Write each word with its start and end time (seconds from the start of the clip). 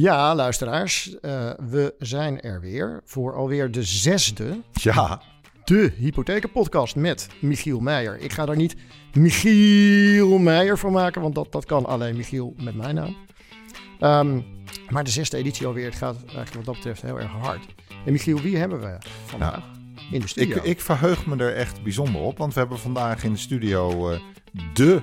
Ja, 0.00 0.34
luisteraars, 0.34 1.20
eh, 1.20 1.50
we 1.70 1.94
zijn 1.98 2.40
er 2.40 2.60
weer 2.60 3.00
voor 3.04 3.34
alweer 3.34 3.70
de 3.70 3.82
zesde, 3.82 4.60
Ja, 4.72 5.22
de 5.64 5.92
Hypothekenpodcast 5.96 6.96
met 6.96 7.28
Michiel 7.40 7.80
Meijer. 7.80 8.18
Ik 8.18 8.32
ga 8.32 8.46
daar 8.46 8.56
niet 8.56 8.76
Michiel 9.12 10.38
Meijer 10.38 10.78
van 10.78 10.92
maken, 10.92 11.22
want 11.22 11.34
dat, 11.34 11.52
dat 11.52 11.64
kan 11.64 11.86
alleen 11.86 12.16
Michiel 12.16 12.54
met 12.56 12.74
mijn 12.74 12.94
naam. 12.94 13.16
Ehm, 14.00 14.40
maar 14.88 15.04
de 15.04 15.10
zesde 15.10 15.36
editie 15.36 15.66
alweer, 15.66 15.84
het 15.84 15.94
gaat 15.94 16.16
eigenlijk 16.16 16.54
wat 16.54 16.64
dat 16.64 16.74
betreft 16.74 17.02
heel 17.02 17.20
erg 17.20 17.30
hard. 17.30 17.64
En 18.04 18.12
Michiel, 18.12 18.40
wie 18.40 18.56
hebben 18.56 18.80
we 18.80 18.98
vandaag 19.24 19.64
in 20.10 20.20
de 20.20 20.28
studio? 20.28 20.62
ik 20.62 20.80
verheug 20.80 21.26
me 21.26 21.36
er 21.36 21.54
echt 21.54 21.82
bijzonder 21.82 22.20
op. 22.20 22.38
Want 22.38 22.54
we 22.54 22.60
hebben 22.60 22.78
vandaag 22.78 23.24
in 23.24 23.32
de 23.32 23.38
studio 23.38 24.10
eh, 24.10 24.20
de 24.74 25.02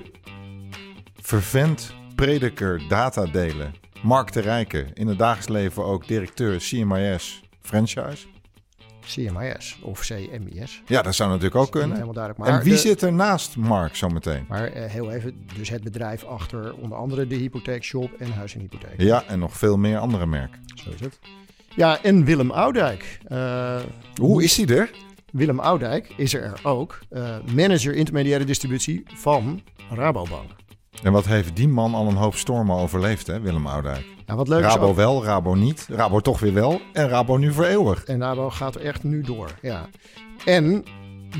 vervent 1.20 1.94
prediker 2.14 2.82
data 2.88 3.26
delen. 3.26 3.84
Mark 4.06 4.32
de 4.32 4.40
Rijken, 4.40 4.86
in 4.94 5.06
het 5.06 5.18
dagelijks 5.18 5.48
leven 5.48 5.84
ook 5.84 6.06
directeur 6.06 6.58
CMIS 6.58 7.42
franchise. 7.60 8.26
CMIS 9.00 9.78
of 9.82 10.00
CMIS. 10.00 10.82
Ja, 10.86 11.02
dat 11.02 11.14
zou 11.14 11.28
natuurlijk 11.28 11.56
ook 11.56 11.70
kunnen. 11.70 11.92
helemaal 11.92 12.12
duidelijk. 12.14 12.44
Maar 12.44 12.58
En 12.58 12.64
wie 12.64 12.72
de- 12.72 12.78
zit 12.78 13.02
er 13.02 13.12
naast 13.12 13.56
Mark 13.56 13.96
zometeen? 13.96 14.44
Maar 14.48 14.64
eh, 14.64 14.90
heel 14.90 15.10
even, 15.12 15.46
dus 15.58 15.68
het 15.68 15.82
bedrijf 15.84 16.24
achter 16.24 16.74
onder 16.74 16.98
andere 16.98 17.26
de 17.26 17.34
hypotheekshop 17.34 18.12
en 18.18 18.32
Huis 18.32 18.54
en 18.54 18.60
Hypotheek. 18.60 18.94
Ja, 19.00 19.24
en 19.26 19.38
nog 19.38 19.56
veel 19.56 19.76
meer 19.76 19.98
andere 19.98 20.26
merken. 20.26 20.60
Zo 20.84 20.90
is 20.90 21.00
het. 21.00 21.18
Ja, 21.76 22.02
en 22.02 22.24
Willem 22.24 22.50
Oudijk. 22.50 23.18
Eh, 23.26 23.80
Hoe 24.20 24.42
is 24.44 24.56
hij 24.56 24.66
er? 24.76 24.90
Willem 25.32 25.60
Oudijk 25.60 26.12
is 26.16 26.34
er 26.34 26.60
ook. 26.62 26.98
eh, 27.10 27.36
manager 27.54 27.94
intermediaire 27.94 28.44
distributie 28.44 29.02
van 29.14 29.62
Rabobank. 29.90 30.50
En 31.02 31.12
wat 31.12 31.26
heeft 31.26 31.56
die 31.56 31.68
man 31.68 31.94
al 31.94 32.08
een 32.08 32.14
hoop 32.16 32.34
stormen 32.34 32.76
overleefd, 32.76 33.26
hè, 33.26 33.40
Willem 33.40 33.66
Oudijk? 33.66 34.04
Nou, 34.26 34.38
wat 34.38 34.48
leuk 34.48 34.62
Rabo 34.62 34.86
ook- 34.86 34.96
wel, 34.96 35.24
Rabo 35.24 35.54
niet. 35.54 35.86
Rabo 35.90 36.20
toch 36.20 36.40
weer 36.40 36.54
wel. 36.54 36.80
En 36.92 37.08
Rabo 37.08 37.36
nu 37.36 37.52
voor 37.52 37.64
eeuwig. 37.64 38.04
En 38.04 38.20
Rabo 38.20 38.50
gaat 38.50 38.76
echt 38.76 39.02
nu 39.02 39.20
door. 39.20 39.50
Ja. 39.62 39.88
En 40.44 40.84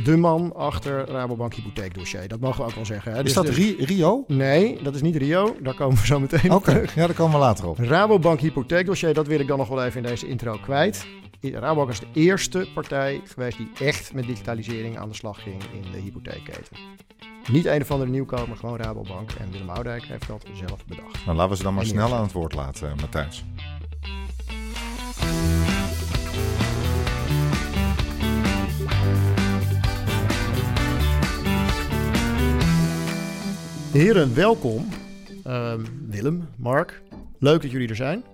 de 0.04 0.16
man 0.16 0.54
achter 0.54 1.08
Rabobank 1.08 1.54
hypotheekdossier. 1.54 2.28
Dat 2.28 2.40
mogen 2.40 2.58
we 2.60 2.64
ook 2.68 2.74
wel 2.74 2.84
zeggen. 2.84 3.12
Hè. 3.12 3.18
Is 3.18 3.24
Dus 3.24 3.32
dat 3.32 3.46
de- 3.46 3.76
Rio? 3.78 4.24
Nee, 4.26 4.82
dat 4.82 4.94
is 4.94 5.02
niet 5.02 5.16
Rio. 5.16 5.56
Daar 5.62 5.74
komen 5.74 5.98
we 5.98 6.06
zo 6.06 6.20
meteen 6.20 6.50
op 6.50 6.56
Oké, 6.56 6.82
ja, 6.94 7.06
daar 7.06 7.14
komen 7.14 7.32
we 7.32 7.44
later 7.44 7.68
op. 7.68 7.78
Rabobank 7.78 8.40
hypotheekdossier, 8.40 9.14
dat 9.14 9.26
wil 9.26 9.40
ik 9.40 9.46
dan 9.46 9.58
nog 9.58 9.68
wel 9.68 9.84
even 9.84 10.02
in 10.02 10.08
deze 10.08 10.28
intro 10.28 10.58
kwijt. 10.62 11.06
Rabobank 11.54 11.90
is 11.90 12.00
de 12.00 12.06
eerste 12.12 12.68
partij 12.74 13.20
geweest 13.24 13.56
die 13.56 13.70
echt 13.78 14.12
met 14.12 14.26
digitalisering 14.26 14.98
aan 14.98 15.08
de 15.08 15.14
slag 15.14 15.42
ging 15.42 15.62
in 15.72 15.92
de 15.92 15.98
hypotheekketen. 15.98 16.76
Niet 17.50 17.66
een 17.66 17.80
of 17.80 17.90
andere 17.90 18.10
nieuwkomer, 18.10 18.56
gewoon 18.56 18.76
Rabobank. 18.76 19.30
En 19.30 19.50
Willem 19.50 19.70
Oudijk 19.70 20.02
heeft 20.02 20.26
dat 20.26 20.44
zelf 20.52 20.84
bedacht. 20.86 21.24
Nou, 21.24 21.36
laten 21.36 21.50
we 21.50 21.56
ze 21.56 21.62
dan 21.62 21.74
maar 21.74 21.82
En 21.82 21.88
snel 21.88 22.14
aan 22.14 22.22
het 22.22 22.32
woord 22.32 22.54
laten, 22.54 22.90
eh, 22.90 22.96
Matthijs. 22.96 23.44
Heren, 33.92 34.34
welkom. 34.34 34.88
Ehm, 35.44 35.84
Willem, 36.08 36.48
Mark, 36.56 37.02
leuk 37.38 37.62
dat 37.62 37.70
jullie 37.70 37.88
er 37.88 37.96
zijn. 37.96 38.24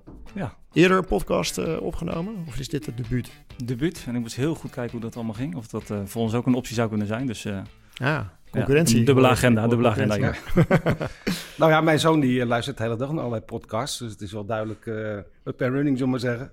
Eerder 0.73 0.97
een 0.99 1.05
podcast 1.07 1.59
eh, 1.59 1.81
opgenomen, 1.83 2.45
of 2.49 2.59
is 2.59 2.69
dit 2.69 2.87
het 2.87 2.97
debuut? 2.97 3.31
debuut. 3.65 4.05
En 4.07 4.15
ik 4.15 4.21
moest 4.21 4.37
heel 4.37 4.55
goed 4.55 4.71
kijken 4.71 4.93
hoe 4.93 5.01
dat 5.01 5.15
allemaal 5.17 5.35
ging. 5.35 5.55
Of 5.57 5.67
dat 5.67 5.91
eh, 5.91 5.99
voor 6.05 6.23
ons 6.23 6.35
ook 6.35 6.47
een 6.47 6.55
optie 6.55 6.75
zou 6.75 6.89
kunnen 6.89 7.07
zijn. 7.07 7.27
Dus 7.27 7.45
eh, 7.45 7.59
Ah, 7.97 8.21
concurrentie. 8.51 8.99
ja, 8.99 9.05
dubbele 9.05 9.29
agenda, 9.29 9.67
dubbele 9.69 9.89
agenda. 9.89 10.15
Ja. 10.15 10.35
Nou 11.57 11.71
ja, 11.75 11.81
mijn 11.81 11.99
zoon 12.01 12.21
die 12.21 12.47
luistert 12.47 12.77
de 12.77 12.83
hele 12.83 12.97
dag 12.97 13.09
naar 13.09 13.19
allerlei 13.19 13.43
podcasts. 13.43 13.99
Dus 13.99 14.11
het 14.13 14.21
is 14.21 14.33
wel 14.33 14.45
duidelijk 14.45 14.87
eh, 14.87 14.95
up 15.45 15.63
and 15.63 15.73
running, 15.73 15.99
zullen 15.99 15.99
we 15.99 16.07
maar 16.07 16.19
zeggen. 16.21 16.53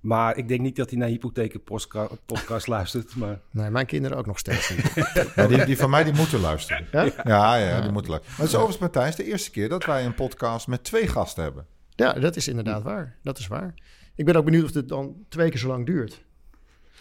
Maar 0.00 0.36
ik 0.36 0.48
denk 0.48 0.60
niet 0.60 0.76
dat 0.76 0.90
hij 0.90 0.98
naar 0.98 1.08
hypothekenpodcast 1.08 2.66
luistert. 2.76 3.16
Maar 3.16 3.38
Nee, 3.50 3.70
mijn 3.70 3.86
kinderen 3.86 4.18
ook 4.18 4.26
nog 4.26 4.38
steeds 4.38 4.70
niet. 4.70 4.92
Ja, 5.36 5.46
die, 5.46 5.64
die 5.64 5.76
van 5.76 5.90
mij 5.90 6.04
die 6.04 6.12
moeten 6.14 6.40
luisteren. 6.40 6.86
Ja? 6.92 7.02
Ja, 7.24 7.56
ja, 7.56 7.80
die 7.80 7.90
moeten 7.90 8.10
luisteren. 8.10 8.36
Maar 8.36 8.46
het 8.46 8.48
is 8.48 8.54
overigens, 8.54 8.78
Matthijs, 8.78 9.16
de 9.16 9.24
eerste 9.24 9.50
keer 9.50 9.68
dat 9.68 9.84
wij 9.84 10.04
een 10.04 10.14
podcast 10.14 10.66
met 10.66 10.84
twee 10.84 11.06
gasten 11.08 11.42
hebben. 11.42 11.66
Ja, 12.02 12.12
dat 12.12 12.36
is 12.36 12.48
inderdaad 12.48 12.82
waar. 12.82 13.16
Dat 13.22 13.38
is 13.38 13.46
waar. 13.46 13.74
Ik 14.14 14.24
ben 14.24 14.36
ook 14.36 14.44
benieuwd 14.44 14.64
of 14.64 14.74
het 14.74 14.88
dan 14.88 15.14
twee 15.28 15.50
keer 15.50 15.58
zo 15.58 15.68
lang 15.68 15.86
duurt. 15.86 16.24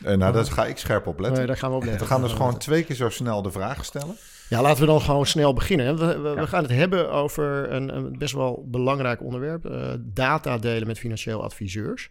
En 0.04 0.20
nou, 0.20 0.34
daar 0.34 0.46
ga 0.46 0.66
ik 0.66 0.78
scherp 0.78 1.08
op 1.08 1.20
letten. 1.20 1.38
Nee, 1.38 1.48
daar 1.48 1.58
gaan 1.58 1.70
we 1.70 1.76
op 1.76 1.84
letten. 1.84 2.02
We 2.02 2.08
gaan 2.08 2.22
dus 2.22 2.32
gewoon 2.32 2.58
twee 2.58 2.84
keer 2.84 2.96
zo 2.96 3.10
snel 3.10 3.42
de 3.42 3.52
vragen 3.52 3.86
stellen. 3.86 4.16
Ja, 4.50 4.62
laten 4.62 4.80
we 4.80 4.86
dan 4.86 5.02
gewoon 5.02 5.26
snel 5.26 5.54
beginnen. 5.54 5.98
We, 5.98 6.20
we, 6.20 6.34
we 6.34 6.48
gaan 6.48 6.64
het 6.64 6.72
hebben 6.72 7.12
over 7.12 7.72
een, 7.72 7.96
een 7.96 8.18
best 8.18 8.34
wel 8.34 8.66
belangrijk 8.68 9.24
onderwerp. 9.24 9.66
eh, 9.66 9.94
data 10.00 10.58
delen 10.58 10.88
met 10.88 11.00
financieel 11.00 11.44
adviseurs. 11.44 12.10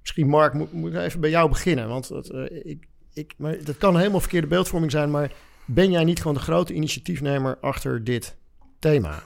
Misschien, 0.00 0.28
Mark, 0.28 0.52
moet, 0.52 0.72
moet 0.72 0.92
ik 0.92 0.98
even 0.98 1.20
bij 1.20 1.30
jou 1.30 1.48
beginnen. 1.48 1.88
Want 1.88 2.08
het, 2.08 2.30
eh, 2.30 2.44
ik, 2.64 2.86
ik, 3.12 3.34
maar 3.36 3.64
dat 3.64 3.76
kan 3.78 3.96
helemaal 3.96 4.20
verkeerde 4.20 4.46
beeldvorming 4.46 4.92
zijn. 4.92 5.10
Maar 5.10 5.32
ben 5.64 5.90
jij 5.90 6.04
niet 6.04 6.18
gewoon 6.18 6.34
de 6.36 6.42
grote 6.42 6.74
initiatiefnemer 6.74 7.58
achter 7.60 8.04
dit 8.04 8.36
thema? 8.78 9.22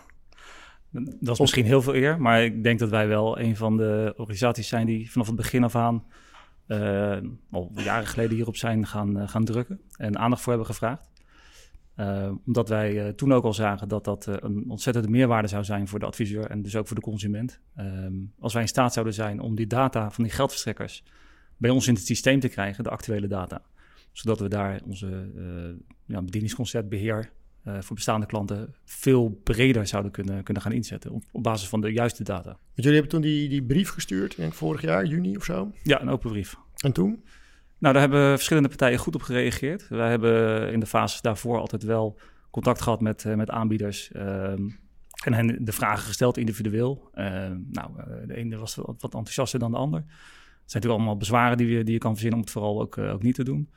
Dat 0.91 1.35
is 1.35 1.41
misschien 1.41 1.65
heel 1.65 1.83
veel 1.83 1.95
eer. 1.95 2.21
Maar 2.21 2.45
ik 2.45 2.63
denk 2.63 2.79
dat 2.79 2.91
wij 2.91 3.09
wel 3.09 3.41
een 3.41 3.57
van 3.57 3.77
de 3.77 4.15
organisaties 4.17 4.69
zijn 4.69 4.87
die 4.87 5.11
vanaf 5.11 5.27
het 5.27 5.37
begin 5.37 5.65
af 5.65 5.77
aan... 5.77 6.05
eh, 6.67 7.19
al 7.51 7.73
jaren 7.75 8.07
geleden 8.07 8.35
hierop 8.35 8.57
zijn 8.57 8.87
gaan, 8.87 9.19
eh, 9.19 9.29
gaan 9.29 9.45
drukken. 9.45 9.81
En 9.97 10.19
aandacht 10.19 10.43
voor 10.43 10.53
hebben 10.53 10.71
gevraagd. 10.71 11.09
Eh, 11.95 12.33
omdat 12.47 12.69
wij 12.69 13.13
toen 13.13 13.33
ook 13.33 13.45
al 13.45 13.53
zagen 13.53 13.89
dat 13.89 14.05
dat 14.05 14.27
een 14.27 14.65
ontzettende 14.69 15.09
meerwaarde 15.09 15.49
zou 15.49 15.65
zijn 15.65 15.89
voor 15.89 15.99
de 15.99 16.07
adviseur 16.07 16.51
en 16.51 16.63
dus 16.63 16.77
ook 16.77 16.87
voor 16.87 16.97
de 16.97 17.03
consument. 17.03 17.61
Ehm, 17.77 18.15
als 18.39 18.53
wij 18.53 18.63
in 18.63 18.69
staat 18.69 18.93
zouden 18.93 19.15
zijn 19.15 19.41
om 19.41 19.55
die 19.55 19.67
data 19.67 20.11
van 20.11 20.25
die 20.25 20.33
geldverstrekkers 20.33 21.05
bij 21.57 21.71
ons 21.71 21.89
in 21.89 21.95
het 21.95 22.07
systeem 22.07 22.41
te 22.41 22.49
krijgen, 22.49 22.85
de 22.85 22.91
actuele 22.91 23.27
data. 23.27 23.63
Zodat 24.13 24.41
we 24.41 24.49
daar 24.49 24.81
onze 24.87 25.31
ja, 26.07 26.23
bedieningsconcept, 26.23 26.89
beheer 26.89 27.31
eh, 27.65 27.81
voor 27.81 27.95
bestaande 27.97 28.27
klanten 28.27 28.75
veel 28.85 29.41
breder 29.45 29.87
zouden 29.87 30.11
kunnen, 30.13 30.43
kunnen 30.43 30.63
gaan 30.63 30.73
inzetten 30.73 31.11
op, 31.11 31.23
op 31.33 31.43
basis 31.43 31.69
van 31.69 31.81
de 31.81 31.93
juiste 31.93 32.25
data. 32.25 32.49
Want 32.51 32.59
jullie 32.75 32.93
hebben 32.93 33.11
toen 33.11 33.21
die, 33.21 33.49
die 33.49 33.63
brief 33.63 33.91
gestuurd, 33.91 34.31
ik 34.33 34.37
denk 34.39 34.55
vorig 34.55 34.81
jaar, 34.83 35.05
juni 35.05 35.37
of 35.37 35.45
zo. 35.45 35.73
Ja, 35.83 36.01
een 36.03 36.09
open 36.09 36.31
brief. 36.31 36.57
En 36.77 36.93
toen? 36.93 37.25
Nou, 37.79 37.93
daar 37.95 38.03
hebben 38.03 38.29
verschillende 38.35 38.69
partijen 38.69 38.99
goed 38.99 39.15
op 39.15 39.23
gereageerd. 39.23 39.89
Wij 39.89 40.11
hebben 40.11 40.73
in 40.73 40.81
de 40.81 40.87
fases 40.87 41.21
daarvoor 41.21 41.59
altijd 41.59 41.83
wel 41.83 42.19
contact 42.51 42.81
gehad 42.83 43.01
met, 43.01 43.25
eh, 43.25 43.35
met 43.35 43.51
aanbieders. 43.51 44.13
ehm, 44.13 44.69
en 45.25 45.33
hen 45.33 45.65
de 45.65 45.73
vragen 45.73 46.05
gesteld 46.05 46.37
individueel. 46.37 47.09
Ehm, 47.15 47.59
nou, 47.71 47.91
eh, 47.99 48.05
de 48.27 48.35
ene 48.37 48.57
was 48.57 48.75
wat, 48.75 48.87
wat 48.87 49.15
enthousiaster 49.15 49.59
dan 49.59 49.71
de 49.71 49.77
ander. 49.77 50.01
Het 50.01 50.09
zijn 50.71 50.83
natuurlijk 50.83 50.93
allemaal 50.95 51.17
bezwaren 51.17 51.57
die, 51.57 51.67
je- 51.69 51.85
die 51.85 51.93
je 51.93 51.99
kan 51.99 52.11
verzinnen 52.11 52.39
om 52.39 52.45
het 52.45 52.53
vooral 52.55 52.81
ook, 52.81 52.99
ook 52.99 53.23
niet 53.23 53.35
te 53.35 53.45
doen. 53.45 53.71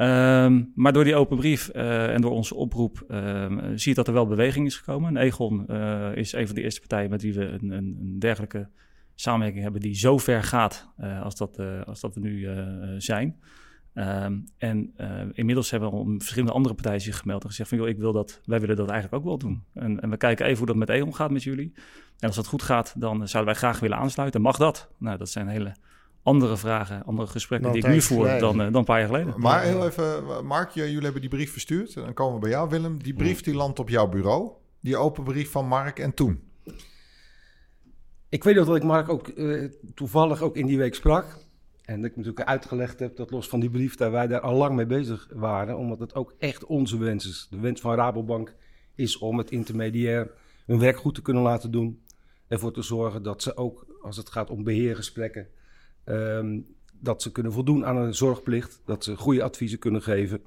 Ehm, 0.00 0.62
maar 0.74 0.92
door 0.92 1.04
die 1.04 1.14
open 1.14 1.36
brief 1.36 1.68
eh, 1.68 2.14
en 2.14 2.20
door 2.20 2.30
onze 2.30 2.54
oproep 2.54 3.04
ehm, 3.08 3.76
zie 3.76 3.90
je 3.90 3.94
dat 3.94 4.06
er 4.06 4.12
wel 4.12 4.26
beweging 4.26 4.66
is 4.66 4.76
gekomen. 4.76 5.16
En 5.16 5.22
Egon 5.22 5.66
eh, 5.66 6.16
is 6.16 6.32
een 6.32 6.46
van 6.46 6.54
de 6.54 6.62
eerste 6.62 6.80
partijen 6.80 7.10
met 7.10 7.22
wie 7.22 7.34
we 7.34 7.44
een, 7.44 7.70
een, 7.70 8.16
dergelijke 8.18 8.68
samenwerking 9.14 9.62
hebben 9.62 9.80
die 9.80 9.94
zo 9.94 10.18
ver 10.18 10.42
gaat 10.42 10.92
eh, 10.96 11.22
als, 11.22 11.36
dat, 11.36 11.58
als 11.86 12.00
dat 12.00 12.14
we 12.14 12.20
nu 12.20 12.48
zijn. 12.98 13.40
Ehm, 13.94 14.38
en 14.58 14.94
inmiddels 15.32 15.70
hebben 15.70 15.90
al 15.90 16.14
verschillende 16.18 16.52
andere 16.52 16.74
partijen 16.74 17.00
zich 17.00 17.18
gemeld 17.18 17.42
en 17.42 17.48
gezegd 17.48 17.68
van 17.68 17.78
joh, 17.78 17.88
ik 17.88 17.98
wil 17.98 18.12
dat, 18.12 18.40
wij 18.44 18.60
willen 18.60 18.76
dat 18.76 18.88
eigenlijk 18.90 19.22
ook 19.22 19.28
wel 19.28 19.38
doen. 19.38 19.64
En, 19.74 20.00
en 20.00 20.10
we 20.10 20.16
kijken 20.16 20.46
even 20.46 20.58
hoe 20.58 20.66
dat 20.66 20.76
met 20.76 20.88
Eon 20.88 21.14
gaat 21.14 21.30
met 21.30 21.42
jullie. 21.42 21.72
En 22.18 22.26
als 22.26 22.36
dat 22.36 22.46
goed 22.46 22.62
gaat, 22.62 22.94
dan 23.00 23.28
zouden 23.28 23.52
wij 23.52 23.62
graag 23.62 23.80
willen 23.80 23.98
aansluiten. 23.98 24.40
Mag 24.40 24.56
dat? 24.56 24.90
Nou, 24.98 25.18
dat 25.18 25.28
zijn 25.28 25.48
hele 25.48 25.72
andere 26.22 26.56
vragen, 26.56 27.04
andere 27.04 27.28
gesprekken 27.28 27.70
Dan 27.72 27.80
die 27.80 27.88
ik 27.88 27.94
nu 27.94 28.00
voer 28.02 28.26
dan, 28.38 28.52
eh, 28.60 28.66
dan 28.66 28.74
een 28.74 28.84
paar 28.84 28.98
jaar 28.98 29.08
geleden. 29.08 29.34
Maar 29.36 29.62
heel 29.62 29.86
even, 29.86 30.22
Mark, 30.46 30.70
j- 30.70 30.80
jullie 30.80 31.02
hebben 31.02 31.20
die 31.20 31.30
brief 31.30 31.52
verstuurd. 31.52 31.94
Dan 31.94 32.14
komen 32.14 32.34
we 32.34 32.40
bij 32.40 32.50
jou, 32.50 32.68
Willem. 32.68 33.02
Die 33.02 33.14
brief 33.14 33.42
die 33.42 33.54
landt 33.54 33.78
op 33.78 33.88
jouw 33.88 34.08
bureau. 34.08 34.50
Die 34.80 34.96
open 34.96 35.24
brief 35.24 35.50
van 35.50 35.66
Mark 35.66 35.98
en 35.98 36.14
toen. 36.14 36.42
ik 38.28 38.44
weet 38.44 38.54
nog 38.54 38.66
dat 38.66 38.76
ik 38.76 38.82
Mark 38.84 39.08
ook 39.08 39.28
eh, 39.28 39.68
toevallig 39.94 40.42
ook 40.42 40.56
in 40.56 40.66
die 40.66 40.78
week 40.78 40.94
sprak. 40.94 41.38
En 41.84 42.00
dat 42.00 42.10
ik 42.10 42.16
natuurlijk 42.16 42.48
uitgelegd 42.48 43.00
heb 43.00 43.16
dat 43.16 43.30
los 43.30 43.48
van 43.48 43.60
die 43.60 43.70
brief... 43.70 43.96
dat 43.96 44.10
wij 44.10 44.26
daar 44.26 44.40
al 44.40 44.54
lang 44.56 44.74
mee 44.76 44.86
bezig 44.86 45.28
waren. 45.34 45.76
Omdat 45.78 45.98
het 46.00 46.14
ook 46.14 46.34
echt 46.38 46.64
onze 46.66 46.98
wens 46.98 47.26
is. 47.28 47.46
De 47.50 47.60
wens 47.60 47.80
van 47.80 47.94
Rabobank 47.94 48.54
is 48.94 49.18
om 49.18 49.38
het 49.38 49.50
intermediair 49.50 50.30
hun 50.66 50.78
werk 50.78 50.96
goed 50.96 51.14
te 51.14 51.22
kunnen 51.22 51.42
laten 51.42 51.70
doen. 51.70 52.02
Ervoor 52.48 52.72
te 52.72 52.82
zorgen 52.82 53.22
dat 53.22 53.42
ze 53.42 53.56
ook, 53.56 53.86
als 54.02 54.16
het 54.16 54.30
gaat 54.30 54.50
om 54.50 54.64
beheergesprekken... 54.64 55.48
ehm, 56.10 56.60
dat 57.00 57.22
ze 57.22 57.32
kunnen 57.32 57.52
voldoen 57.52 57.86
aan 57.86 57.96
een 57.96 58.14
zorgplicht. 58.14 58.82
Dat 58.84 59.04
ze 59.04 59.16
goede 59.16 59.42
adviezen 59.42 59.78
kunnen 59.78 60.02
geven. 60.02 60.42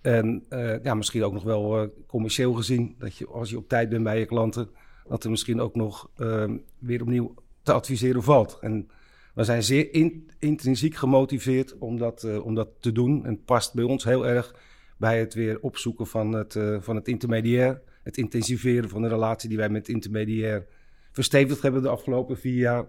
En 0.00 0.44
eh, 0.48 0.82
ja, 0.82 0.94
misschien 0.94 1.24
ook 1.24 1.32
nog 1.32 1.42
wel 1.42 1.82
eh, 1.82 1.88
commercieel 2.06 2.52
gezien. 2.52 2.94
Dat 2.98 3.16
je 3.16 3.26
als 3.26 3.50
je 3.50 3.56
op 3.56 3.68
tijd 3.68 3.88
bent 3.88 4.04
bij 4.04 4.18
je 4.18 4.26
klanten... 4.26 4.68
dat 5.08 5.24
er 5.24 5.30
misschien 5.30 5.60
ook 5.60 5.74
nog 5.74 6.10
ehm, 6.16 6.56
weer 6.78 7.00
opnieuw 7.00 7.34
te 7.62 7.72
adviseren 7.72 8.22
valt. 8.22 8.58
En 8.60 8.88
we 9.34 9.44
zijn 9.44 9.62
zeer 9.62 9.94
in- 9.94 10.30
intrinsiek 10.38 10.94
gemotiveerd 10.94 11.78
om 11.78 11.98
dat, 11.98 12.24
eh, 12.24 12.44
om 12.44 12.54
dat 12.54 12.68
te 12.80 12.92
doen. 12.92 13.24
En 13.24 13.32
het 13.32 13.44
past 13.44 13.74
bij 13.74 13.84
ons 13.84 14.04
heel 14.04 14.26
erg 14.26 14.54
bij 14.96 15.18
het 15.18 15.34
weer 15.34 15.60
opzoeken 15.60 16.06
van 16.06 16.32
het, 16.32 16.58
van 16.80 16.96
het 16.96 17.08
intermediair. 17.08 17.82
Het 18.02 18.16
intensiveren 18.16 18.88
van 18.88 19.02
de 19.02 19.08
relatie 19.08 19.48
die 19.48 19.58
wij 19.58 19.68
met 19.68 19.88
intermediair 19.88 20.66
verstevigd 21.12 21.62
hebben 21.62 21.82
de 21.82 21.88
afgelopen 21.88 22.38
vier 22.38 22.54
jaar. 22.56 22.86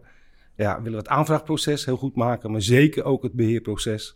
Ja, 0.56 0.76
willen 0.76 0.92
we 0.92 0.98
het 0.98 1.08
aanvraagproces 1.08 1.86
heel 1.86 1.98
goed 1.98 2.16
maken, 2.16 2.52
maar 2.52 2.62
zeker 2.62 3.04
ook 3.04 3.24
het 3.24 3.34
beheerproces. 3.34 4.16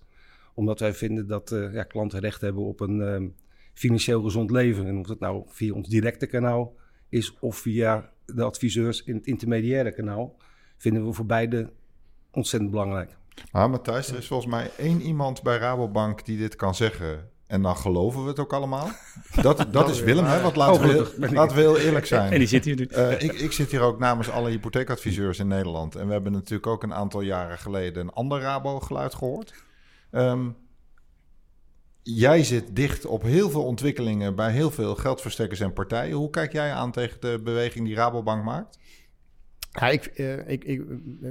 Omdat 0.53 0.79
wij 0.79 0.93
vinden 0.93 1.27
dat 1.27 1.51
uh, 1.51 1.73
ja, 1.73 1.83
klanten 1.83 2.19
recht 2.19 2.41
hebben 2.41 2.63
op 2.63 2.79
een 2.79 2.99
um, 2.99 3.35
financieel 3.73 4.21
gezond 4.21 4.51
leven. 4.51 4.87
En 4.87 4.97
of 4.97 5.07
het 5.07 5.19
nou 5.19 5.43
via 5.47 5.73
ons 5.73 5.87
directe 5.87 6.25
kanaal 6.25 6.75
is 7.09 7.37
of 7.39 7.57
via 7.57 8.09
de 8.25 8.43
adviseurs 8.43 9.03
in 9.03 9.15
het 9.15 9.27
intermediaire 9.27 9.93
kanaal, 9.93 10.35
vinden 10.77 11.05
we 11.05 11.13
voor 11.13 11.25
beide 11.25 11.71
ontzettend 12.31 12.71
belangrijk. 12.71 13.17
Maar 13.51 13.69
Matthijs, 13.69 14.11
er 14.11 14.17
is 14.17 14.27
volgens 14.27 14.51
mij 14.51 14.71
één 14.77 15.01
iemand 15.01 15.43
bij 15.43 15.57
Rabobank 15.57 16.25
die 16.25 16.37
dit 16.37 16.55
kan 16.55 16.75
zeggen. 16.75 17.29
En 17.47 17.61
dan 17.61 17.77
geloven 17.77 18.23
we 18.23 18.29
het 18.29 18.39
ook 18.39 18.53
allemaal. 18.53 18.89
Dat, 19.41 19.65
dat 19.71 19.89
is 19.89 20.01
Willem, 20.01 20.25
hè? 20.25 20.41
Want 20.41 20.55
laten, 20.55 20.81
we, 20.81 20.87
heel, 20.87 21.31
laten 21.31 21.55
we 21.55 21.61
heel 21.61 21.77
eerlijk 21.77 22.05
zijn. 22.05 22.31
En 22.33 22.39
die 22.39 22.47
zit 22.47 22.65
hier 22.65 22.75
nu. 22.75 22.87
Uh, 22.91 23.11
ik, 23.21 23.33
ik 23.33 23.51
zit 23.51 23.71
hier 23.71 23.81
ook 23.81 23.99
namens 23.99 24.29
alle 24.29 24.49
hypotheekadviseurs 24.49 25.39
in 25.39 25.47
Nederland. 25.47 25.95
En 25.95 26.07
we 26.07 26.13
hebben 26.13 26.31
natuurlijk 26.31 26.67
ook 26.67 26.83
een 26.83 26.93
aantal 26.93 27.21
jaren 27.21 27.57
geleden 27.57 28.03
een 28.03 28.13
ander 28.13 28.39
Rabo-geluid 28.39 29.15
gehoord. 29.15 29.53
Um, 30.11 30.55
jij 32.03 32.43
zit 32.43 32.75
dicht 32.75 33.05
op 33.05 33.23
heel 33.23 33.49
veel 33.49 33.63
ontwikkelingen 33.63 34.35
bij 34.35 34.51
heel 34.51 34.71
veel 34.71 34.95
geldverstrekkers 34.95 35.59
en 35.59 35.73
partijen. 35.73 36.17
Hoe 36.17 36.29
kijk 36.29 36.51
jij 36.51 36.71
aan 36.73 36.91
tegen 36.91 37.21
de 37.21 37.41
beweging 37.43 37.85
die 37.85 37.95
Rabobank 37.95 38.43
maakt? 38.43 38.77
Ja, 39.79 39.89
ik, 39.89 40.11
uh, 40.15 40.49
ik, 40.49 40.63
ik, 40.63 40.81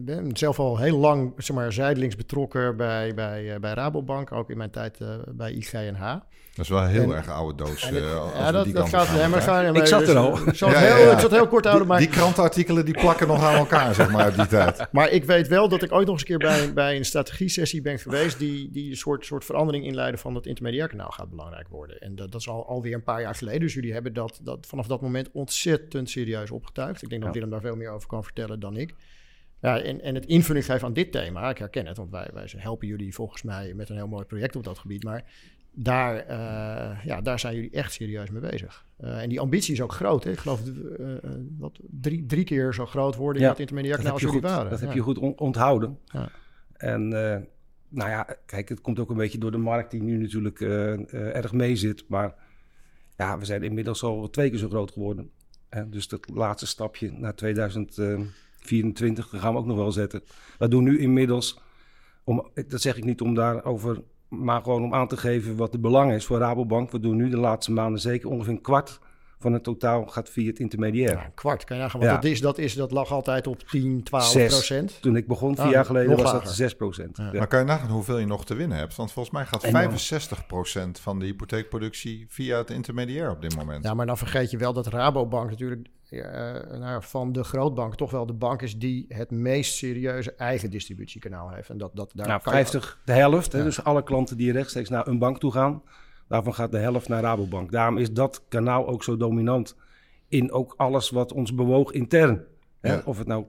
ben 0.05 0.37
zelf 0.37 0.59
al 0.59 0.79
heel 0.79 0.99
lang 0.99 1.33
zeg 1.37 1.57
maar, 1.57 1.73
zijdelings 1.73 2.17
betrokken 2.17 2.77
bij, 2.77 3.15
bij, 3.15 3.55
uh, 3.55 3.57
bij 3.61 3.73
Rabobank, 3.73 4.33
ook 4.33 4.51
in 4.51 4.57
mijn 4.57 4.71
tijd 4.71 5.01
uh, 5.01 5.09
bij 5.29 5.53
IGNH. 5.53 6.21
Dat 6.55 6.65
is 6.65 6.71
wel 6.71 6.83
een 6.83 6.89
heel 6.89 7.03
en, 7.03 7.11
erg 7.17 7.29
oude 7.29 7.65
doos. 7.65 7.89
Ja, 7.89 8.53
dat, 8.53 8.73
dat 8.73 8.89
gaat. 8.89 9.07
Gaan, 9.07 9.31
maar 9.31 9.43
gaan, 9.43 9.77
ik 9.77 9.87
zat 9.87 10.09
er 10.09 10.17
al. 10.17 10.39
Ik 10.39 10.55
ja, 10.55 10.69
heel, 10.69 10.97
ja, 10.97 11.11
ja. 11.11 11.17
het 11.17 11.31
heel 11.31 11.47
kort 11.47 11.65
houden. 11.65 11.87
Maar... 11.87 11.99
Die, 11.99 12.09
die 12.09 12.17
krantenartikelen 12.17 12.85
die 12.85 12.99
plakken 12.99 13.27
nog 13.27 13.43
aan 13.43 13.55
elkaar, 13.55 13.95
zeg 13.95 14.11
maar, 14.11 14.23
uit 14.23 14.35
die 14.35 14.47
tijd. 14.47 14.87
Maar 14.93 15.11
ik 15.11 15.25
weet 15.25 15.49
wel 15.49 15.69
dat 15.69 15.83
ik 15.83 15.93
ooit 15.93 16.07
nog 16.07 16.13
eens 16.13 16.21
een 16.21 16.39
keer 16.39 16.49
bij, 16.49 16.73
bij 16.73 16.97
een 16.97 17.05
strategie-sessie 17.05 17.83
ben 17.83 17.99
geweest. 17.99 18.39
die, 18.39 18.71
die 18.71 18.91
een 18.91 18.97
soort, 18.97 19.25
soort 19.27 19.45
verandering 19.45 19.85
inleiden 19.85 20.21
van 20.21 20.35
het 20.35 20.47
intermediair 20.47 20.89
kanaal 20.89 21.11
gaat 21.11 21.31
belangrijk 21.31 21.69
worden. 21.69 22.01
En 22.01 22.15
dat, 22.15 22.33
dat 22.33 22.41
is 22.41 22.49
al, 22.49 22.67
alweer 22.67 22.95
een 22.95 23.03
paar 23.03 23.21
jaar 23.21 23.35
geleden. 23.35 23.61
Dus 23.61 23.75
jullie 23.75 23.93
hebben 23.93 24.13
dat, 24.13 24.41
dat 24.43 24.67
vanaf 24.67 24.87
dat 24.87 25.01
moment 25.01 25.31
ontzettend 25.33 26.11
serieus 26.11 26.51
opgetuigd. 26.51 27.03
Ik 27.03 27.09
denk 27.09 27.23
dat 27.23 27.33
Willem 27.33 27.51
daar 27.51 27.61
veel 27.61 27.77
meer 27.77 27.91
over 27.91 28.09
kan 28.09 28.25
vertellen 28.25 28.34
dan 28.59 28.77
ik. 28.77 28.95
Ja, 29.61 29.81
en, 29.81 30.01
en 30.01 30.15
het 30.15 30.27
invulling 30.27 30.65
geven 30.65 30.87
aan 30.87 30.93
dit 30.93 31.13
thema, 31.13 31.51
ik 31.51 31.59
herken 31.59 31.87
het, 31.87 31.97
want 31.97 32.11
wij, 32.11 32.31
wij 32.33 32.49
helpen 32.57 32.87
jullie 32.87 33.15
volgens 33.15 33.43
mij 33.43 33.75
met 33.75 33.89
een 33.89 33.97
heel 33.97 34.09
mooi 34.09 34.25
project 34.25 34.57
op 34.57 34.65
dat 34.65 34.79
gebied. 34.79 35.05
Maar 35.05 35.25
daar, 35.71 36.15
uh, 36.17 37.05
ja, 37.05 37.21
daar 37.21 37.39
zijn 37.39 37.55
jullie 37.55 37.71
echt 37.71 37.93
serieus 37.93 38.31
mee 38.31 38.41
bezig. 38.41 38.87
Uh, 39.01 39.23
en 39.23 39.29
die 39.29 39.41
ambitie 39.41 39.73
is 39.73 39.81
ook 39.81 39.93
groot. 39.93 40.25
Hè? 40.25 40.31
Ik 40.31 40.39
geloof 40.39 40.61
uh, 40.67 41.17
wat, 41.59 41.79
drie, 42.01 42.27
drie 42.27 42.45
keer 42.45 42.75
zo 42.75 42.87
groot 42.87 43.17
worden 43.17 43.43
in 43.43 43.49
het 43.49 43.59
intermediair 43.59 43.97
kanaal 43.97 44.13
als 44.13 44.21
jullie 44.21 44.41
goed, 44.41 44.51
waren. 44.51 44.71
Dat 44.71 44.81
ja. 44.81 44.87
heb 44.87 44.95
je 44.95 45.01
goed 45.01 45.19
on 45.19 45.39
onthouden. 45.39 45.99
Ja. 46.05 46.29
En 46.77 47.09
nou 47.89 48.11
ja, 48.11 48.37
kijk, 48.47 48.69
het 48.69 48.81
komt 48.81 48.99
ook 48.99 49.11
een 49.11 49.17
beetje 49.17 49.39
door 49.39 49.51
de 49.51 49.59
markt 49.59 49.91
die 49.91 50.03
nu 50.03 50.19
natuurlijk 50.19 50.61
erg 51.11 51.53
mee 51.53 51.77
zit. 51.77 52.05
Maar 52.09 52.35
ja, 53.17 53.39
we 53.39 53.45
zijn 53.45 53.63
inmiddels 53.63 54.03
al 54.03 54.31
twee 54.31 54.51
keer 54.51 54.59
zo 54.59 54.69
groot 54.69 54.93
geworden. 54.93 55.31
Dus 55.87 56.09
dat 56.09 56.29
laatste 56.35 56.67
stapje 56.67 57.13
naar 57.13 57.35
2024 57.35 59.29
gaan 59.31 59.53
we 59.53 59.59
ook 59.59 59.67
nog 59.67 59.77
wel 59.77 59.93
zetten. 59.93 60.23
We 60.59 60.69
doen 60.69 60.85
nu 60.85 60.99
inmiddels, 60.99 61.59
om, 62.25 62.51
dat 62.69 62.81
zeg 62.81 62.97
ik 62.97 63.05
niet 63.05 63.21
om 63.21 63.35
daarover 63.35 64.03
maar 64.29 64.63
gewoon 64.63 64.83
om 64.83 64.95
aan 64.95 65.09
te 65.09 65.17
geven 65.17 65.57
wat 65.57 65.73
het 65.73 65.81
belang 65.81 66.13
is 66.13 66.25
voor 66.25 66.39
Rabobank. 66.39 66.91
We 66.91 67.01
doen 67.01 67.17
nu 67.17 67.29
de 67.29 67.37
laatste 67.37 67.73
maanden 67.73 68.01
zeker 68.01 68.29
ongeveer 68.29 68.53
een 68.53 68.61
kwart 68.61 69.01
van 69.39 69.53
het 69.53 69.63
totaal 69.63 70.07
gaat 70.07 70.31
via 70.31 70.47
het 70.47 70.59
intermediair. 70.59 71.13
Ja, 71.13 71.25
een 71.25 71.35
kwart, 71.35 71.65
kan 71.65 71.77
je 71.77 71.83
nagaan. 71.83 72.01
Want 72.01 72.13
ja. 72.13 72.21
dat, 72.21 72.31
is, 72.31 72.41
dat, 72.41 72.59
is, 72.59 72.75
dat 72.75 72.91
lag 72.91 73.11
altijd 73.11 73.47
op 73.47 73.59
10, 73.59 74.03
12 74.03 74.25
6. 74.25 74.53
procent. 74.53 75.03
Toen 75.03 75.17
ik 75.17 75.27
begon, 75.27 75.55
vier 75.55 75.65
ah, 75.65 75.71
jaar 75.71 75.85
geleden, 75.85 76.17
was 76.17 76.33
dat 76.33 76.51
6 76.51 76.75
procent. 76.75 77.17
Ja. 77.17 77.31
Maar 77.33 77.47
kan 77.47 77.59
je 77.59 77.65
nagaan 77.65 77.91
hoeveel 77.91 78.19
je 78.19 78.27
nog 78.27 78.45
te 78.45 78.55
winnen 78.55 78.79
hebt? 78.79 78.97
Want 78.97 79.13
volgens 79.13 79.35
mij 79.35 79.47
gaat 79.47 79.67
65 79.67 80.47
procent 80.47 81.01
van 81.01 81.19
de 81.19 81.25
hypotheekproductie 81.25 82.27
via 82.29 82.59
het 82.59 82.71
intermediair 82.71 83.31
op 83.31 83.43
dit 83.43 83.57
moment. 83.57 83.85
Ja, 83.85 83.95
maar 83.95 84.07
dan 84.07 84.19
vergeet 84.19 84.51
je 84.51 84.57
wel 84.57 84.73
dat 84.73 84.87
Rabobank 84.87 85.51
natuurlijk 85.51 85.89
uh, 86.11 86.79
nou, 86.79 87.03
van 87.03 87.33
de 87.33 87.45
grootbank 87.45 87.95
toch 87.95 88.11
wel 88.11 88.27
de 88.27 88.33
bank 88.33 88.63
is 88.63 88.79
die 88.79 89.05
het 89.09 89.31
meest 89.31 89.75
serieuze 89.75 90.35
eigen 90.35 90.71
distributiekanaal 90.71 91.51
heeft. 91.51 91.69
En 91.69 91.79
dat, 91.79 91.91
dat, 91.95 92.11
daar 92.15 92.27
nou, 92.27 92.41
50, 92.43 92.85
je... 92.85 93.13
de 93.13 93.19
helft. 93.19 93.53
Hè, 93.53 93.63
dus 93.63 93.85
alle 93.85 94.03
klanten 94.03 94.37
die 94.37 94.53
rechtstreeks 94.53 94.89
naar 94.89 95.07
een 95.07 95.19
bank 95.19 95.39
toe 95.39 95.53
gaan, 95.53 95.83
daarvan 96.35 96.55
gaat 96.55 96.73
de 96.73 96.79
helft 96.79 97.09
naar 97.09 97.23
Rabobank. 97.23 97.73
Daarom 97.73 97.99
is 97.99 98.13
dat 98.13 98.45
kanaal 98.49 98.87
ook 98.87 99.03
zo 99.05 99.17
dominant 99.17 99.77
in 100.29 100.53
ook 100.53 100.75
alles 100.77 101.11
wat 101.11 101.33
ons 101.33 101.55
bewoog 101.55 101.93
intern. 101.93 102.45
Hè? 102.81 102.93
Ja. 102.93 103.03
Of 103.05 103.19
het 103.19 103.27
nou 103.27 103.45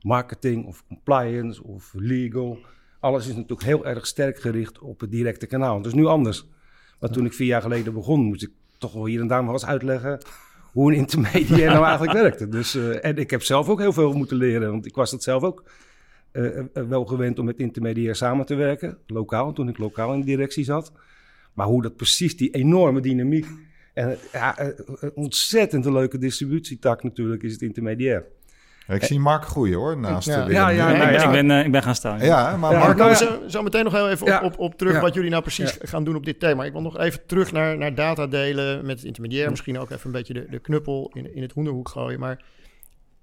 marketing 0.00 0.66
of 0.66 0.84
compliance 0.88 1.64
of 1.64 1.92
legal. 1.96 2.58
Alles 3.00 3.26
is 3.26 3.34
natuurlijk 3.34 3.62
heel 3.62 3.86
erg 3.86 4.06
sterk 4.06 4.40
gericht 4.40 4.78
op 4.78 5.00
het 5.00 5.10
directe 5.10 5.46
kanaal. 5.46 5.76
Dat 5.76 5.86
is 5.86 5.94
nu 5.94 6.06
anders. 6.06 6.46
Maar 7.00 7.10
toen 7.10 7.24
ik 7.24 7.32
vier 7.32 7.46
jaar 7.46 7.62
geleden 7.62 7.94
begon, 7.94 8.20
moest 8.20 8.42
ik 8.42 8.50
toch 8.78 8.92
wel 8.92 9.06
hier 9.06 9.20
en 9.20 9.26
daar 9.26 9.44
maar 9.44 9.52
eens 9.52 9.66
uitleggen 9.66 10.18
hoe 10.72 10.92
een 10.92 10.98
intermediair 10.98 11.70
nou 11.70 11.84
eigenlijk 11.84 12.12
werkte. 12.12 12.48
Dus, 12.48 12.74
uh, 12.74 13.04
en 13.04 13.16
ik 13.16 13.30
heb 13.30 13.42
zelf 13.42 13.68
ook 13.68 13.80
heel 13.80 13.92
veel 13.92 14.12
moeten 14.12 14.36
leren, 14.36 14.70
want 14.70 14.86
ik 14.86 14.94
was 14.94 15.10
dat 15.10 15.22
zelf 15.22 15.42
ook 15.42 15.64
uh, 16.32 16.60
wel 16.72 17.04
gewend 17.04 17.38
om 17.38 17.44
met 17.44 17.58
intermediair 17.58 18.14
samen 18.14 18.46
te 18.46 18.54
werken, 18.54 18.98
lokaal, 19.06 19.52
toen 19.52 19.68
ik 19.68 19.78
lokaal 19.78 20.12
in 20.12 20.20
de 20.20 20.26
directie 20.26 20.64
zat. 20.64 20.92
Maar 21.54 21.66
hoe 21.66 21.82
dat 21.82 21.96
precies, 21.96 22.36
die 22.36 22.50
enorme 22.50 23.00
dynamiek 23.00 23.46
en 23.94 24.16
ja, 24.32 24.58
een 24.58 25.12
ontzettend 25.14 25.84
leuke 25.84 26.18
distributietak 26.18 27.02
natuurlijk 27.02 27.42
is 27.42 27.52
het 27.52 27.62
intermediair. 27.62 28.24
Ik 28.88 29.04
zie 29.04 29.20
Mark 29.20 29.44
groeien 29.44 29.76
hoor, 29.76 29.98
naast 29.98 30.28
ja. 30.28 30.36
Willem. 30.36 30.52
Ja, 30.52 30.68
ja, 30.68 30.90
ja, 30.90 31.10
ja, 31.10 31.24
Ik, 31.24 31.30
ben, 31.30 31.50
uh, 31.50 31.64
ik 31.64 31.72
ben 31.72 31.82
gaan 31.82 31.94
staan. 31.94 32.20
Ja, 32.20 32.56
maar 32.56 32.72
ja, 32.72 32.78
Mark... 32.78 32.96
Nou, 32.96 33.14
zo, 33.14 33.42
zo 33.48 33.62
meteen 33.62 33.84
nog 33.84 33.92
heel 33.92 34.10
even 34.10 34.36
op, 34.36 34.42
op, 34.42 34.58
op 34.58 34.78
terug 34.78 35.00
wat 35.00 35.14
jullie 35.14 35.30
nou 35.30 35.42
precies 35.42 35.78
gaan 35.82 36.04
doen 36.04 36.16
op 36.16 36.24
dit 36.24 36.40
thema. 36.40 36.64
Ik 36.64 36.72
wil 36.72 36.82
nog 36.82 36.98
even 36.98 37.20
terug 37.26 37.52
naar, 37.52 37.78
naar 37.78 37.94
data 37.94 38.26
delen 38.26 38.86
met 38.86 38.96
het 38.96 39.04
intermediair. 39.04 39.50
Misschien 39.50 39.78
ook 39.78 39.90
even 39.90 40.06
een 40.06 40.12
beetje 40.12 40.34
de, 40.34 40.46
de 40.50 40.58
knuppel 40.58 41.10
in, 41.14 41.34
in 41.34 41.42
het 41.42 41.52
hoenderhoek 41.52 41.88
gooien. 41.88 42.20
Maar 42.20 42.44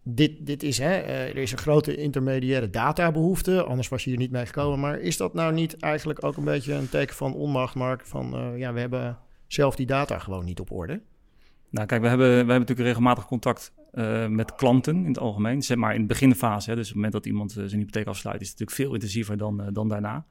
dit, 0.03 0.45
dit 0.45 0.63
is, 0.63 0.77
hè, 0.77 1.03
uh, 1.03 1.27
er 1.27 1.37
is 1.37 1.51
een 1.51 1.57
grote 1.57 1.95
intermediaire 1.95 2.69
databehoefte. 2.69 3.63
Anders 3.63 3.87
was 3.87 4.03
je 4.03 4.09
hier 4.09 4.19
niet 4.19 4.31
mee 4.31 4.45
gekomen. 4.45 4.79
Maar 4.79 4.99
is 4.99 5.17
dat 5.17 5.33
nou 5.33 5.53
niet 5.53 5.77
eigenlijk 5.79 6.23
ook 6.23 6.37
een 6.37 6.43
beetje 6.43 6.73
een 6.73 6.89
teken 6.89 7.15
van 7.15 7.33
onmacht, 7.33 7.75
Mark? 7.75 8.05
Van 8.05 8.35
uh, 8.35 8.57
ja, 8.57 8.73
we 8.73 8.79
hebben 8.79 9.17
zelf 9.47 9.75
die 9.75 9.85
data 9.85 10.19
gewoon 10.19 10.45
niet 10.45 10.59
op 10.59 10.71
orde. 10.71 11.01
Nou, 11.69 11.87
kijk, 11.87 12.01
we 12.01 12.07
hebben, 12.07 12.29
we 12.29 12.35
hebben 12.35 12.59
natuurlijk 12.59 12.87
regelmatig 12.87 13.25
contact 13.25 13.73
uh, 13.93 14.27
met 14.27 14.55
klanten 14.55 14.95
in 14.95 15.07
het 15.07 15.19
algemeen. 15.19 15.61
Zeg 15.61 15.77
maar 15.77 15.93
in 15.93 16.01
de 16.01 16.07
beginfase, 16.07 16.69
hè, 16.69 16.75
dus 16.75 16.87
op 16.87 16.93
het 16.93 16.95
moment 16.95 17.13
dat 17.13 17.25
iemand 17.25 17.51
zijn 17.51 17.79
hypotheek 17.79 18.07
afsluit, 18.07 18.41
is 18.41 18.49
het 18.49 18.59
natuurlijk 18.59 18.87
veel 18.87 18.93
intensiever 18.93 19.37
dan, 19.37 19.69
dan 19.73 19.87
daarna. 19.87 20.25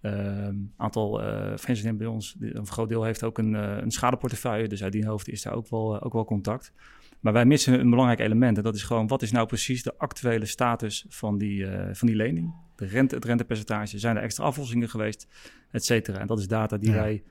Een 0.00 0.72
aantal 0.76 1.22
uh, 1.22 1.92
bij 1.96 2.06
ons, 2.06 2.36
een 2.40 2.66
groot 2.66 2.88
deel 2.88 3.02
heeft 3.02 3.24
ook 3.24 3.38
een, 3.38 3.52
een 3.54 3.90
schadeportefeuille, 3.90 4.68
dus 4.68 4.82
uit 4.82 4.92
die 4.92 5.06
hoofd 5.06 5.28
is 5.28 5.42
daar 5.42 5.54
ook 5.54 5.68
wel, 5.68 6.02
ook 6.02 6.12
wel 6.12 6.24
contact. 6.24 6.72
Maar 7.20 7.32
wij 7.32 7.44
missen 7.44 7.80
een 7.80 7.90
belangrijk 7.90 8.20
element 8.20 8.56
en 8.56 8.62
dat 8.62 8.74
is 8.74 8.82
gewoon 8.82 9.06
wat 9.06 9.22
is 9.22 9.32
nou 9.32 9.46
precies 9.46 9.82
de 9.82 9.94
actuele 9.96 10.46
status 10.46 11.04
van 11.08 11.38
die, 11.38 11.66
van 11.92 12.08
die 12.08 12.16
lening? 12.16 12.54
De 12.76 12.86
rente, 12.86 13.14
het 13.14 13.24
rentepercentage, 13.24 13.98
zijn 13.98 14.16
er 14.16 14.22
extra 14.22 14.44
aflossingen 14.44 14.88
geweest, 14.88 15.26
et 15.70 15.84
cetera. 15.84 16.18
En 16.18 16.26
dat 16.26 16.38
is 16.38 16.48
data 16.48 16.76
die 16.76 16.90
ja. 16.90 16.94
wij 16.94 17.22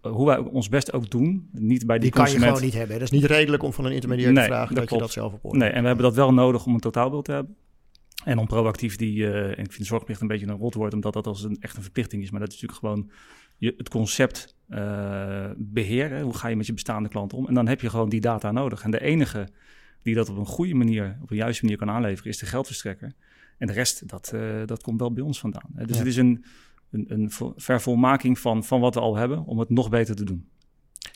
hoe 0.00 0.26
wij 0.26 0.38
ons 0.38 0.68
best 0.68 0.92
ook 0.92 1.10
doen, 1.10 1.48
niet 1.52 1.86
bij 1.86 1.98
die, 1.98 2.10
die 2.10 2.20
consument... 2.20 2.44
kan 2.44 2.48
je 2.48 2.56
gewoon 2.56 2.62
niet 2.62 2.78
hebben. 2.78 2.98
Dat 2.98 3.12
is 3.12 3.20
niet 3.20 3.30
redelijk 3.30 3.62
om 3.62 3.72
van 3.72 3.84
een 3.84 3.92
intermediair 3.92 4.32
nee, 4.32 4.44
te 4.44 4.50
vragen 4.50 4.74
dat, 4.74 4.84
dat 4.84 4.94
je 4.94 4.98
dat 4.98 5.12
zelf 5.12 5.32
op 5.40 5.52
Nee, 5.52 5.70
en 5.70 5.80
we 5.80 5.86
hebben 5.86 6.04
dat 6.04 6.14
wel 6.14 6.34
nodig 6.34 6.66
om 6.66 6.74
een 6.74 6.80
totaalbeeld 6.80 7.24
te 7.24 7.32
hebben. 7.32 7.56
En 8.24 8.38
om 8.38 8.46
proactief 8.46 8.96
die, 8.96 9.16
uh, 9.16 9.58
en 9.58 9.64
ik 9.64 9.72
vind 9.72 9.86
zorgplicht 9.86 10.20
een 10.20 10.26
beetje 10.26 10.46
een 10.46 10.56
rotwoord, 10.56 10.94
omdat 10.94 11.12
dat 11.12 11.26
als 11.26 11.44
een 11.44 11.56
echt 11.60 11.76
een 11.76 11.82
verplichting 11.82 12.22
is. 12.22 12.30
Maar 12.30 12.40
dat 12.40 12.52
is 12.52 12.60
natuurlijk 12.60 12.80
gewoon 12.80 13.10
je, 13.56 13.74
het 13.76 13.88
concept 13.88 14.56
uh, 14.68 15.50
beheren. 15.56 16.22
Hoe 16.22 16.36
ga 16.36 16.48
je 16.48 16.56
met 16.56 16.66
je 16.66 16.72
bestaande 16.72 17.08
klanten 17.08 17.38
om? 17.38 17.46
En 17.46 17.54
dan 17.54 17.68
heb 17.68 17.80
je 17.80 17.90
gewoon 17.90 18.08
die 18.08 18.20
data 18.20 18.52
nodig. 18.52 18.82
En 18.82 18.90
de 18.90 19.00
enige 19.00 19.48
die 20.02 20.14
dat 20.14 20.28
op 20.28 20.36
een 20.36 20.46
goede 20.46 20.74
manier, 20.74 21.18
op 21.22 21.30
een 21.30 21.36
juiste 21.36 21.64
manier 21.64 21.78
kan 21.78 21.90
aanleveren, 21.90 22.30
is 22.30 22.38
de 22.38 22.46
geldverstrekker. 22.46 23.12
En 23.58 23.66
de 23.66 23.72
rest, 23.72 24.08
dat, 24.08 24.32
uh, 24.34 24.66
dat 24.66 24.82
komt 24.82 25.00
wel 25.00 25.12
bij 25.12 25.22
ons 25.22 25.38
vandaan. 25.38 25.70
Dus 25.72 25.88
ja. 25.88 25.96
het 25.96 26.06
is 26.06 26.16
een 26.16 26.44
een, 26.90 27.06
een 27.08 27.30
vervolmaking 27.56 28.38
van, 28.38 28.64
van 28.64 28.80
wat 28.80 28.94
we 28.94 29.00
al 29.00 29.16
hebben 29.16 29.44
om 29.44 29.58
het 29.58 29.70
nog 29.70 29.88
beter 29.88 30.16
te 30.16 30.24
doen. 30.24 30.48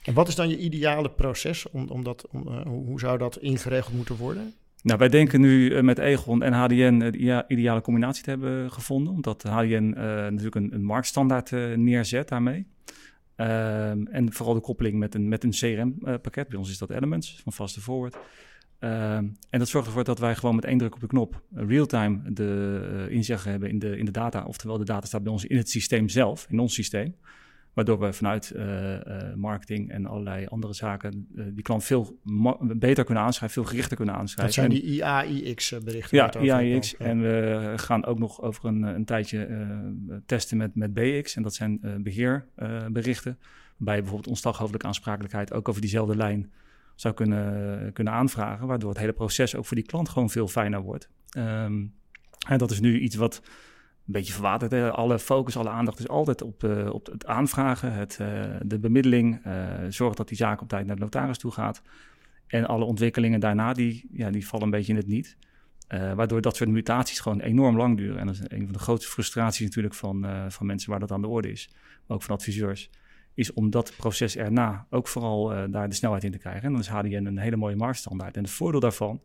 En 0.02 0.14
wat 0.14 0.28
is 0.28 0.34
dan 0.34 0.48
je 0.48 0.58
ideale 0.58 1.10
proces? 1.10 1.70
Om, 1.70 1.88
om 1.88 2.04
dat, 2.04 2.28
om, 2.28 2.48
hoe 2.66 3.00
zou 3.00 3.18
dat 3.18 3.38
ingeregeld 3.38 3.94
moeten 3.94 4.16
worden? 4.16 4.54
Nou, 4.84 4.98
wij 4.98 5.08
denken 5.08 5.40
nu 5.40 5.70
uh, 5.70 5.80
met 5.80 5.98
Egon 5.98 6.42
en 6.42 6.52
HDN 6.52 6.98
de 6.98 7.44
ideale 7.48 7.80
combinatie 7.80 8.24
te 8.24 8.30
hebben 8.30 8.72
gevonden. 8.72 9.12
Omdat 9.12 9.42
HDN 9.42 9.94
uh, 9.96 10.04
natuurlijk 10.04 10.54
een, 10.54 10.74
een 10.74 10.84
marktstandaard 10.84 11.50
neerzet 11.76 12.28
daarmee. 12.28 12.66
Ehm, 13.36 14.06
en 14.06 14.32
vooral 14.32 14.54
de 14.54 14.60
koppeling 14.60 14.98
met 14.98 15.14
een, 15.14 15.28
met 15.28 15.44
een 15.44 15.50
CRM-pakket. 15.50 16.48
Bij 16.48 16.58
ons 16.58 16.70
is 16.70 16.78
dat 16.78 16.90
Elements 16.90 17.40
van 17.42 17.52
Faster 17.52 17.82
Forward. 17.82 18.16
Uh, 18.80 19.16
en 19.16 19.34
dat 19.50 19.68
zorgt 19.68 19.86
ervoor 19.86 20.04
dat 20.04 20.18
wij 20.18 20.34
gewoon 20.34 20.54
met 20.54 20.64
één 20.64 20.78
druk 20.78 20.94
op 20.94 21.00
de 21.00 21.06
knop 21.06 21.42
real-time 21.54 22.32
de 22.32 23.08
uh, 23.10 23.44
hebben 23.44 23.68
in 23.68 23.78
de, 23.78 23.98
in 23.98 24.04
de 24.04 24.10
data. 24.10 24.44
Oftewel, 24.44 24.78
de 24.78 24.84
data 24.84 25.06
staat 25.06 25.22
bij 25.22 25.32
ons 25.32 25.44
in 25.44 25.56
het 25.56 25.70
systeem 25.70 26.08
zelf, 26.08 26.46
in 26.50 26.58
ons 26.58 26.74
systeem. 26.74 27.14
Waardoor 27.74 27.98
we 27.98 28.12
vanuit 28.12 28.54
marketing 29.34 29.90
en 29.90 30.06
allerlei 30.06 30.46
andere 30.46 30.74
zaken 30.74 31.26
die 31.28 31.62
klant 31.62 31.84
veel 31.84 32.18
beter 32.60 33.04
kunnen 33.04 33.24
aanschrijven, 33.24 33.62
veel 33.62 33.70
gerichter 33.70 33.96
kunnen 33.96 34.14
aanschrijven. 34.14 34.62
Dat 34.62 34.72
zijn 34.72 34.82
die 34.82 34.92
IAIX-berichten. 34.92 36.16
Ja, 36.16 36.34
IAIX. 36.34 36.96
En 36.96 37.20
we 37.20 37.72
gaan 37.76 38.04
ook 38.04 38.18
nog 38.18 38.42
over 38.42 38.64
een, 38.64 38.82
een 38.82 39.04
tijdje 39.04 39.48
testen 40.26 40.56
met, 40.56 40.74
met 40.74 40.94
BX. 40.94 41.36
En 41.36 41.42
dat 41.42 41.54
zijn 41.54 41.80
beheerberichten. 42.02 43.38
waarbij 43.76 43.98
bijvoorbeeld 43.98 44.28
onslaghoofdelijke 44.28 44.86
aansprakelijkheid 44.86 45.52
ook 45.52 45.68
over 45.68 45.80
diezelfde 45.80 46.16
lijn 46.16 46.52
zou 46.94 47.14
kunnen, 47.14 47.92
kunnen 47.92 48.12
aanvragen. 48.12 48.66
Waardoor 48.66 48.90
het 48.90 48.98
hele 48.98 49.12
proces 49.12 49.54
ook 49.54 49.66
voor 49.66 49.76
die 49.76 49.86
klant 49.86 50.08
gewoon 50.08 50.30
veel 50.30 50.48
fijner 50.48 50.80
wordt. 50.80 51.08
Um, 51.36 51.94
en 52.48 52.58
dat 52.58 52.70
is 52.70 52.80
nu 52.80 52.98
iets 52.98 53.16
wat 53.16 53.42
een 54.06 54.12
beetje 54.12 54.32
verwaterd. 54.32 54.92
Alle 54.92 55.18
focus, 55.18 55.56
alle 55.56 55.68
aandacht 55.68 55.98
is 55.98 56.08
altijd 56.08 56.42
op, 56.42 56.64
uh, 56.64 56.92
op 56.92 57.06
het 57.06 57.26
aanvragen, 57.26 57.92
het, 57.92 58.18
uh, 58.20 58.44
de 58.62 58.78
bemiddeling. 58.78 59.46
Uh, 59.46 59.52
zorg 59.88 60.14
dat 60.14 60.28
die 60.28 60.36
zaak 60.36 60.60
op 60.60 60.68
tijd 60.68 60.86
naar 60.86 60.96
de 60.96 61.02
notaris 61.02 61.38
toe 61.38 61.50
gaat. 61.50 61.82
En 62.46 62.66
alle 62.66 62.84
ontwikkelingen 62.84 63.40
daarna, 63.40 63.72
die, 63.72 64.08
ja, 64.12 64.30
die 64.30 64.46
vallen 64.46 64.64
een 64.64 64.70
beetje 64.70 64.92
in 64.92 64.98
het 64.98 65.06
niet. 65.06 65.36
waardoor 65.88 66.40
dat 66.40 66.56
soort 66.56 66.70
mutaties 66.70 67.20
gewoon 67.20 67.40
enorm 67.40 67.76
lang 67.76 67.96
duren. 67.96 68.18
En 68.18 68.26
dat 68.26 68.34
is 68.34 68.40
een 68.48 68.64
van 68.64 68.72
de 68.72 68.78
grootste 68.78 69.10
frustraties 69.10 69.64
natuurlijk 69.64 69.94
van, 69.94 70.26
van 70.48 70.66
mensen 70.66 70.90
waar 70.90 71.00
dat 71.00 71.12
aan 71.12 71.20
de 71.20 71.28
orde 71.28 71.50
is. 71.50 71.70
Maar 72.06 72.16
ook 72.16 72.22
van 72.22 72.34
adviseurs. 72.34 72.90
Is 73.34 73.52
om 73.52 73.70
dat 73.70 73.96
proces 73.96 74.36
erna 74.36 74.86
ook 74.90 75.08
vooral 75.08 75.70
daar 75.70 75.88
de 75.88 75.94
snelheid 75.94 76.24
in 76.24 76.30
te 76.30 76.38
krijgen. 76.38 76.62
En 76.62 76.70
dan 76.70 76.80
is 76.80 76.88
HDN 76.88 77.24
een 77.26 77.38
hele 77.38 77.56
mooie 77.56 77.76
marktstandaard. 77.76 78.36
En 78.36 78.42
het 78.42 78.52
voordeel 78.52 78.80
daarvan 78.80 79.22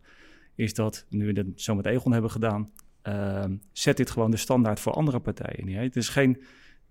is 0.55 0.73
dat, 0.73 1.05
nu 1.09 1.33
we 1.33 1.39
het 1.39 1.61
zo 1.61 1.75
met 1.75 1.85
Egon 1.85 2.11
hebben 2.11 2.31
gedaan 2.31 2.69
uh, 3.03 3.43
zet 3.71 3.97
dit 3.97 4.11
gewoon 4.11 4.31
de 4.31 4.37
standaard 4.37 4.79
voor 4.79 4.93
andere 4.93 5.19
partijen 5.19 5.65
neer. 5.65 5.81
Het 5.81 5.95
is 5.95 6.09
geen, 6.09 6.43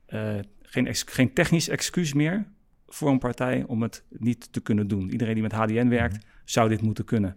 uh, 0.09 0.39
geen, 0.63 0.95
geen 0.95 1.33
technisch 1.33 1.69
excuus 1.69 2.15
meer 2.15 2.47
voor 2.87 3.11
een 3.11 3.19
partij 3.19 3.65
om 3.67 3.83
het 3.83 4.05
niet 4.09 4.53
te 4.53 4.61
kunnen 4.61 4.89
doen. 4.89 5.11
Iedereen 5.11 5.35
die 5.35 5.43
met 5.43 5.53
HDN 5.53 5.89
werkt, 5.89 6.15
mhm. 6.15 6.25
zou 6.45 6.69
dit 6.69 6.83
moeten 6.83 7.05
kunnen. 7.05 7.37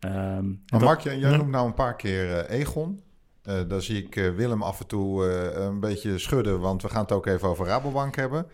Um, 0.00 0.62
maar 0.66 0.80
Mark, 0.80 1.00
jij, 1.00 1.18
jij 1.18 1.36
noemt 1.36 1.50
nou 1.50 1.66
een 1.66 1.74
paar 1.74 1.96
keer 1.96 2.50
uh, 2.50 2.58
Egon. 2.58 3.00
Uh, 3.44 3.60
daar 3.68 3.82
zie 3.82 4.04
ik 4.04 4.14
Willem 4.14 4.62
af 4.62 4.80
en 4.80 4.86
toe 4.86 5.24
een 5.54 5.80
beetje 5.80 6.18
schudden, 6.18 6.60
want 6.60 6.82
we 6.82 6.88
gaan 6.88 7.02
het 7.02 7.12
ook 7.12 7.26
even 7.26 7.48
over 7.48 7.66
Rabobank 7.66 8.16
hebben. 8.16 8.46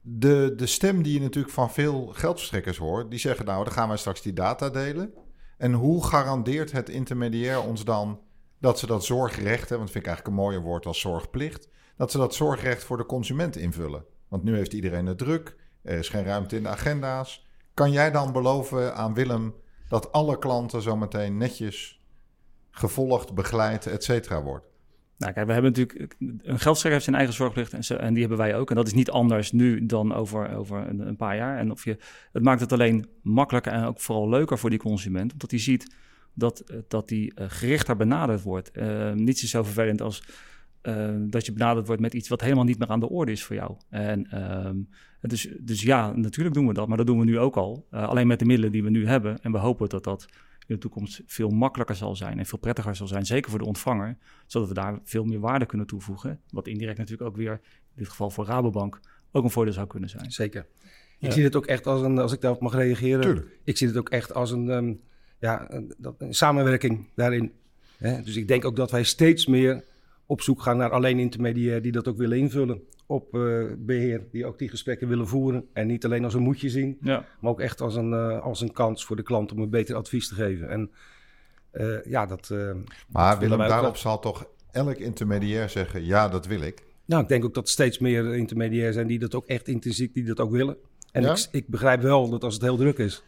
De, 0.00 0.52
de 0.56 0.66
stem 0.66 1.02
die 1.02 1.12
je 1.12 1.20
natuurlijk 1.20 1.54
van 1.54 1.70
veel 1.70 2.06
geldverstrekkers 2.06 2.76
hoort, 2.76 3.10
die 3.10 3.18
zeggen 3.18 3.44
nou, 3.44 3.64
dan 3.64 3.72
gaan 3.72 3.88
wij 3.88 3.96
straks 3.96 4.22
die 4.22 4.32
data 4.32 4.70
delen. 4.70 5.14
En 5.56 5.72
hoe 5.72 6.04
garandeert 6.04 6.72
het 6.72 6.88
intermediair 6.88 7.62
ons 7.62 7.84
dan 7.84 8.20
dat 8.62 8.78
ze 8.78 8.86
dat 8.86 9.04
zorgrecht, 9.04 9.68
hè, 9.68 9.76
want 9.76 9.90
vind 9.90 10.04
ik 10.04 10.10
eigenlijk 10.10 10.36
een 10.36 10.44
mooier 10.44 10.62
woord 10.62 10.86
als 10.86 11.00
zorgplicht, 11.00 11.68
dat 11.96 12.10
ze 12.10 12.18
dat 12.18 12.34
zorgrecht 12.34 12.84
voor 12.84 12.96
de 12.96 13.06
consument 13.06 13.56
invullen. 13.56 14.04
Want 14.28 14.42
nu 14.42 14.56
heeft 14.56 14.72
iedereen 14.72 15.06
het 15.06 15.18
druk, 15.18 15.56
er 15.82 15.98
is 15.98 16.08
geen 16.08 16.24
ruimte 16.24 16.56
in 16.56 16.62
de 16.62 16.68
agenda's. 16.68 17.46
Kan 17.74 17.92
jij 17.92 18.10
dan 18.10 18.32
beloven 18.32 18.94
aan 18.94 19.14
Willem 19.14 19.54
dat 19.88 20.12
alle 20.12 20.38
klanten 20.38 20.82
zometeen 20.82 21.36
netjes 21.36 22.04
gevolgd, 22.70 23.34
begeleid, 23.34 23.86
et 23.86 24.04
cetera 24.04 24.42
wordt? 24.42 24.66
Nou, 25.18 25.32
kijk, 25.32 25.46
we 25.46 25.52
hebben 25.52 25.72
natuurlijk. 25.72 26.16
Een 26.18 26.58
geldstrekker 26.58 26.90
heeft 26.90 27.04
zijn 27.04 27.16
eigen 27.16 27.34
zorgplicht 27.34 27.72
en, 27.72 28.00
en, 28.00 28.12
die 28.12 28.20
hebben 28.20 28.38
wij 28.38 28.56
ook. 28.56 28.70
En 28.70 28.76
dat 28.76 28.86
is 28.86 28.94
niet 28.94 29.10
anders 29.10 29.52
nu 29.52 29.86
dan 29.86 30.14
over, 30.14 30.56
over 30.56 30.88
een, 30.88 31.06
een, 31.06 31.16
paar 31.16 31.36
jaar. 31.36 31.58
En 31.58 31.70
of 31.70 31.84
je, 31.84 31.96
het 32.32 32.42
maakt 32.42 32.60
het 32.60 32.72
alleen 32.72 33.08
makkelijker 33.22 33.72
en 33.72 33.84
ook 33.84 34.00
vooral 34.00 34.28
leuker 34.28 34.58
voor 34.58 34.70
die 34.70 34.78
consument, 34.78 35.32
omdat 35.32 35.50
hij 35.50 35.60
ziet 35.60 35.94
dat, 36.34 36.60
eh, 36.60 36.76
dat 36.88 37.08
die 37.08 37.32
uh, 37.34 37.44
gerichter 37.48 37.96
benaderd 37.96 38.42
wordt. 38.42 38.70
Uh, 38.74 39.12
niets 39.12 39.42
is 39.42 39.50
zo 39.50 39.62
vervelend 39.62 40.00
als 40.00 40.22
dat 41.26 41.46
je 41.46 41.52
benaderd 41.52 41.86
wordt 41.86 42.02
met 42.02 42.14
iets 42.14 42.28
wat 42.28 42.40
helemaal 42.40 42.64
niet 42.64 42.78
meer 42.78 42.88
aan 42.88 43.00
de 43.00 43.08
orde 43.08 43.32
is 43.32 43.44
voor 43.44 43.56
jou. 43.56 43.76
En 43.88 44.30
ehm, 44.30 44.76
dus, 45.20 45.48
dus 45.60 45.82
ja, 45.82 46.12
natuurlijk 46.16 46.54
doen 46.54 46.66
we 46.66 46.72
dat, 46.72 46.88
maar 46.88 46.96
dat 46.96 47.06
doen 47.06 47.18
we 47.18 47.24
nu 47.24 47.38
ook 47.38 47.56
al. 47.56 47.86
alleen 47.90 48.26
met 48.26 48.38
de 48.38 48.44
middelen 48.44 48.72
die 48.72 48.82
we 48.82 48.90
nu 48.90 49.06
hebben. 49.06 49.38
En 49.42 49.52
we 49.52 49.58
hopen 49.58 49.88
dat 49.88 50.04
dat 50.04 50.26
in 50.66 50.74
de 50.74 50.78
toekomst 50.78 51.22
veel 51.26 51.48
makkelijker 51.48 51.96
zal 51.96 52.16
zijn 52.16 52.38
en 52.38 52.46
veel 52.46 52.58
prettiger 52.58 52.96
zal 52.96 53.06
zijn, 53.06 53.26
zeker 53.26 53.50
voor 53.50 53.58
de 53.58 53.64
ontvanger, 53.64 54.16
zodat 54.46 54.68
we 54.68 54.74
daar 54.74 54.98
veel 55.04 55.24
meer 55.24 55.40
waarde 55.40 55.66
kunnen 55.66 55.86
toevoegen. 55.86 56.40
Wat 56.50 56.66
indirect 56.66 56.98
natuurlijk 56.98 57.30
ook 57.30 57.36
weer, 57.36 57.52
in 57.52 57.58
dit 57.94 58.08
geval 58.08 58.30
voor 58.30 58.44
Rabobank, 58.44 59.00
ook 59.32 59.44
een 59.44 59.50
voordeel 59.50 59.74
zou 59.74 59.86
kunnen 59.86 60.08
zijn. 60.08 60.30
Zeker. 60.30 60.66
Ik 61.18 61.32
zie 61.32 61.44
het 61.44 61.56
ook 61.56 61.66
echt 61.66 61.86
als 61.86 62.02
een, 62.02 62.18
als 62.18 62.32
ik 62.32 62.40
daarop 62.40 62.60
mag 62.60 62.74
reageren, 62.74 63.20
Tuurlijk. 63.20 63.58
ik 63.64 63.76
zie 63.76 63.86
het 63.86 63.96
ook 63.96 64.08
echt 64.08 64.34
als 64.34 64.50
een, 64.50 64.68
um, 64.68 65.00
ja, 65.42 65.68
dat, 65.98 66.14
een 66.18 66.34
samenwerking 66.34 67.08
daarin. 67.14 67.52
Hè? 67.96 68.22
Dus 68.22 68.36
ik 68.36 68.48
denk 68.48 68.64
ook 68.64 68.76
dat 68.76 68.90
wij 68.90 69.02
steeds 69.02 69.46
meer 69.46 69.84
op 70.26 70.40
zoek 70.40 70.62
gaan 70.62 70.76
naar 70.76 70.90
alleen 70.90 71.18
intermediair 71.18 71.82
die 71.82 71.92
dat 71.92 72.08
ook 72.08 72.16
willen 72.16 72.38
invullen 72.38 72.82
op 73.06 73.34
uh, 73.34 73.64
beheer, 73.78 74.26
die 74.30 74.46
ook 74.46 74.58
die 74.58 74.68
gesprekken 74.68 75.08
willen 75.08 75.28
voeren. 75.28 75.66
En 75.72 75.86
niet 75.86 76.04
alleen 76.04 76.24
als 76.24 76.34
een 76.34 76.42
moedje 76.42 76.68
zien, 76.68 76.98
ja. 77.00 77.24
maar 77.40 77.50
ook 77.50 77.60
echt 77.60 77.80
als 77.80 77.94
een, 77.94 78.10
uh, 78.10 78.40
als 78.40 78.60
een 78.60 78.72
kans 78.72 79.04
voor 79.04 79.16
de 79.16 79.22
klant 79.22 79.52
om 79.52 79.58
een 79.58 79.70
beter 79.70 79.96
advies 79.96 80.28
te 80.28 80.34
geven. 80.34 80.68
En 80.68 80.90
uh, 81.72 82.04
ja, 82.04 82.26
dat. 82.26 82.54
maar 83.08 83.38
Willem, 83.38 83.58
daarop 83.58 83.96
zal 83.96 84.18
toch 84.18 84.46
elk 84.70 84.96
intermediair 84.96 85.68
zeggen: 85.68 86.04
ja, 86.04 86.28
dat 86.28 86.46
wil 86.46 86.60
ik. 86.60 86.82
Nou, 87.04 87.22
ik 87.22 87.28
denk 87.28 87.44
ook 87.44 87.54
dat 87.54 87.64
er 87.64 87.70
steeds 87.70 87.98
meer 87.98 88.34
intermediair 88.34 88.92
zijn 88.92 89.06
die 89.06 89.18
dat 89.18 89.34
ook 89.34 89.46
echt 89.46 89.68
intensief, 89.68 90.12
die 90.12 90.24
dat 90.24 90.40
ook 90.40 90.50
willen. 90.50 90.76
En 91.12 91.22
ja? 91.22 91.32
ik, 91.32 91.48
ik 91.50 91.68
begrijp 91.68 92.00
wel 92.00 92.28
dat 92.28 92.44
als 92.44 92.54
het 92.54 92.62
heel 92.62 92.76
druk 92.76 92.98
is, 92.98 93.22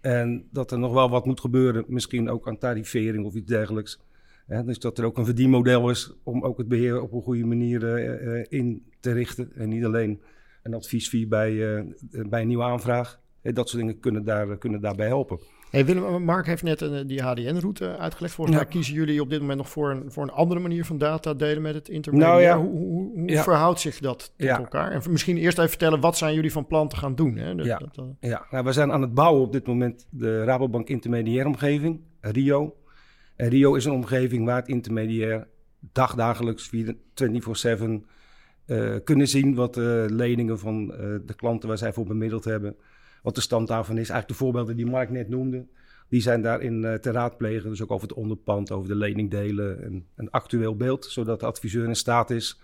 en 0.00 0.48
dat 0.50 0.70
er 0.70 0.78
nog 0.78 0.92
wel 0.92 1.10
wat 1.10 1.26
moet 1.26 1.40
gebeuren, 1.40 1.84
misschien 1.88 2.30
ook 2.30 2.48
aan 2.48 2.58
tarivering 2.58 3.24
of 3.24 3.34
iets 3.34 3.46
dergelijks. 3.46 4.00
dus 4.64 4.78
dat 4.78 4.98
er 4.98 5.04
ook 5.04 5.18
een 5.18 5.24
verdienmodel 5.24 5.90
is 5.90 6.12
om 6.22 6.44
ook 6.44 6.58
het 6.58 6.68
beheer 6.68 7.00
op 7.00 7.12
een 7.12 7.22
goede 7.22 7.46
manier 7.46 7.82
uh, 7.82 8.44
in 8.48 8.84
te 9.00 9.12
richten. 9.12 9.52
En 9.54 9.68
niet 9.68 9.84
alleen 9.84 10.20
een 10.62 10.74
adviesfee 10.74 11.26
bij, 11.26 11.52
uh, 11.52 11.82
bij 12.28 12.40
een 12.40 12.48
nieuwe 12.48 12.64
aanvraag. 12.64 13.20
Dat 13.42 13.68
soort 13.68 13.82
dingen 13.82 14.00
kunnen, 14.00 14.24
daar, 14.24 14.58
kunnen 14.58 14.80
daarbij 14.80 15.06
helpen. 15.06 15.38
Hey 15.70 15.84
Willem, 15.84 16.22
Mark 16.22 16.46
heeft 16.46 16.62
net 16.62 16.80
een, 16.80 17.06
die 17.06 17.22
HDN-route 17.22 17.96
uitgelegd. 17.96 18.34
Volgens 18.34 18.56
mij 18.56 18.66
kiezen 18.66 18.94
jullie 18.94 19.20
op 19.20 19.30
dit 19.30 19.40
moment 19.40 19.58
nog 19.58 19.68
voor 19.68 19.90
een, 19.90 20.12
voor 20.12 20.22
een 20.22 20.30
andere 20.30 20.60
manier 20.60 20.84
van 20.84 20.98
data 20.98 21.34
delen 21.34 21.62
met 21.62 21.74
het 21.74 21.88
intermediair. 21.88 22.32
Nou 22.32 22.42
ja, 22.42 22.58
hoe 22.58 22.78
hoe, 22.78 23.10
hoe 23.14 23.28
ja. 23.28 23.42
verhoudt 23.42 23.80
zich 23.80 23.98
dat 23.98 24.32
tot 24.36 24.48
elkaar? 24.48 24.92
En 24.92 25.02
misschien 25.10 25.36
eerst 25.36 25.58
even 25.58 25.70
vertellen, 25.70 26.00
wat 26.00 26.16
zijn 26.16 26.34
jullie 26.34 26.52
van 26.52 26.66
plan 26.66 26.88
te 26.88 26.96
gaan 26.96 27.14
doen? 27.14 27.36
Hè? 27.36 27.54
Dat, 27.54 27.66
ja, 27.66 27.78
dat, 27.78 27.98
uh... 27.98 28.30
ja. 28.30 28.46
Nou, 28.50 28.64
we 28.64 28.72
zijn 28.72 28.92
aan 28.92 29.02
het 29.02 29.14
bouwen 29.14 29.42
op 29.42 29.52
dit 29.52 29.66
moment 29.66 30.06
de 30.10 30.44
Rabobank 30.44 30.88
intermediair 30.88 31.46
omgeving, 31.46 32.00
Rio. 32.20 32.76
En 33.36 33.48
Rio 33.48 33.74
is 33.74 33.84
een 33.84 33.92
omgeving 33.92 34.44
waar 34.44 34.56
het 34.56 34.68
intermediair 34.68 35.46
dagdagelijks 35.92 36.70
24-7 36.76 36.80
uh, 38.66 38.94
kunnen 39.04 39.28
zien 39.28 39.54
wat 39.54 39.74
de 39.74 40.06
leningen 40.10 40.58
van 40.58 40.82
uh, 40.82 40.96
de 41.26 41.34
klanten 41.36 41.68
waar 41.68 41.78
zij 41.78 41.92
voor 41.92 42.06
bemiddeld 42.06 42.44
hebben 42.44 42.76
wat 43.22 43.34
de 43.34 43.40
stand 43.40 43.68
daarvan 43.68 43.98
is. 43.98 44.08
Eigenlijk 44.08 44.28
de 44.28 44.44
voorbeelden 44.44 44.76
die 44.76 44.86
Mark 44.86 45.10
net 45.10 45.28
noemde, 45.28 45.66
die 46.08 46.20
zijn 46.20 46.42
daarin 46.42 46.82
uh, 46.82 46.94
te 46.94 47.10
raadplegen. 47.10 47.70
Dus 47.70 47.82
ook 47.82 47.90
over 47.90 48.08
het 48.08 48.16
onderpand, 48.16 48.70
over 48.70 48.88
de 48.88 48.96
leningdelen, 48.96 49.82
en 49.82 50.06
een 50.16 50.30
actueel 50.30 50.76
beeld, 50.76 51.04
zodat 51.04 51.40
de 51.40 51.46
adviseur 51.46 51.88
in 51.88 51.96
staat 51.96 52.30
is 52.30 52.60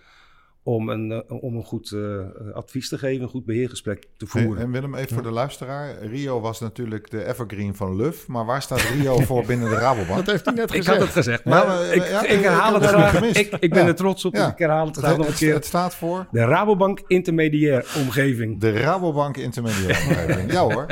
om 0.67 0.89
een, 0.89 1.11
uh, 1.11 1.19
om 1.27 1.55
een 1.55 1.63
goed 1.63 1.91
uh, 1.91 2.19
advies 2.53 2.89
te 2.89 2.97
geven, 2.97 3.23
een 3.23 3.29
goed 3.29 3.45
beheergesprek 3.45 4.07
te 4.17 4.27
voeren. 4.27 4.63
En 4.63 4.71
Willem, 4.71 4.95
even 4.95 5.13
voor 5.13 5.23
de 5.23 5.31
luisteraar. 5.31 5.97
Rio 6.01 6.41
was 6.41 6.59
natuurlijk 6.59 7.09
de 7.09 7.25
evergreen 7.25 7.75
van 7.75 7.95
Luf, 7.95 8.27
maar 8.27 8.45
waar 8.45 8.61
staat 8.61 8.81
Rio 8.81 9.19
voor 9.29 9.45
binnen 9.45 9.69
de 9.69 9.75
Rabobank? 9.75 10.15
Dat 10.17 10.25
heeft 10.25 10.45
hij 10.45 10.53
net 10.53 10.71
gezegd. 10.71 10.87
Ik 10.87 10.93
had 10.93 11.03
het 11.03 11.15
gezegd, 11.15 11.43
maar, 11.43 11.61
ja, 11.61 11.65
maar 11.67 11.93
ik, 11.93 12.07
ja, 12.07 12.25
ik, 12.25 12.41
herhaal 12.41 12.75
ik, 12.75 12.81
het 12.81 12.89
graag. 12.89 13.21
Ik, 13.21 13.57
ik 13.59 13.69
ben 13.69 13.81
ja. 13.81 13.87
er 13.87 13.95
trots 13.95 14.25
op, 14.25 14.35
ik 14.35 14.57
herhaal 14.57 14.85
het 14.85 14.97
graag 14.97 15.17
nog 15.17 15.27
een 15.27 15.33
keer. 15.33 15.53
Het 15.53 15.65
staat 15.65 15.95
voor? 15.95 16.27
De 16.31 16.45
Rabobank 16.45 17.03
Intermediair 17.07 17.85
Omgeving. 17.97 18.59
De 18.59 18.71
Rabobank 18.71 19.37
Intermediair 19.37 20.03
Omgeving, 20.07 20.51
ja 20.51 20.61
hoor. 20.61 20.85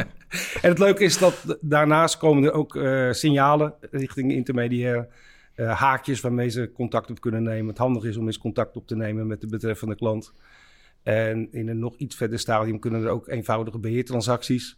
En 0.62 0.70
het 0.70 0.80
leuke 0.80 1.04
is 1.04 1.18
dat 1.18 1.58
daarnaast 1.62 2.18
komen 2.18 2.44
er 2.44 2.52
ook 2.52 2.76
uh, 2.76 3.12
signalen 3.12 3.74
richting 3.92 4.32
intermediair 4.32 5.08
uh, 5.56 5.80
haakjes 5.80 6.22
waarmee 6.22 6.50
ze 6.50 6.72
contact 6.74 7.10
op 7.10 7.20
kunnen 7.20 7.44
nemen. 7.44 7.68
Het 7.68 7.78
handig 7.78 8.04
is 8.04 8.18
om 8.18 8.26
eens 8.26 8.38
contact 8.38 8.76
op 8.76 8.88
te 8.88 8.96
nemen 8.96 9.28
met 9.28 9.42
de 9.42 9.48
betreffende 9.48 9.96
klant. 9.96 10.34
En 11.04 11.48
in 11.52 11.68
een 11.68 11.80
nog 11.80 11.96
iets 11.98 12.16
verder 12.16 12.40
stadium 12.40 12.80
kunnen 12.80 13.04
er 13.04 13.10
ook 13.10 13.28
eenvoudige 13.28 13.80
beheertransacties 13.80 14.78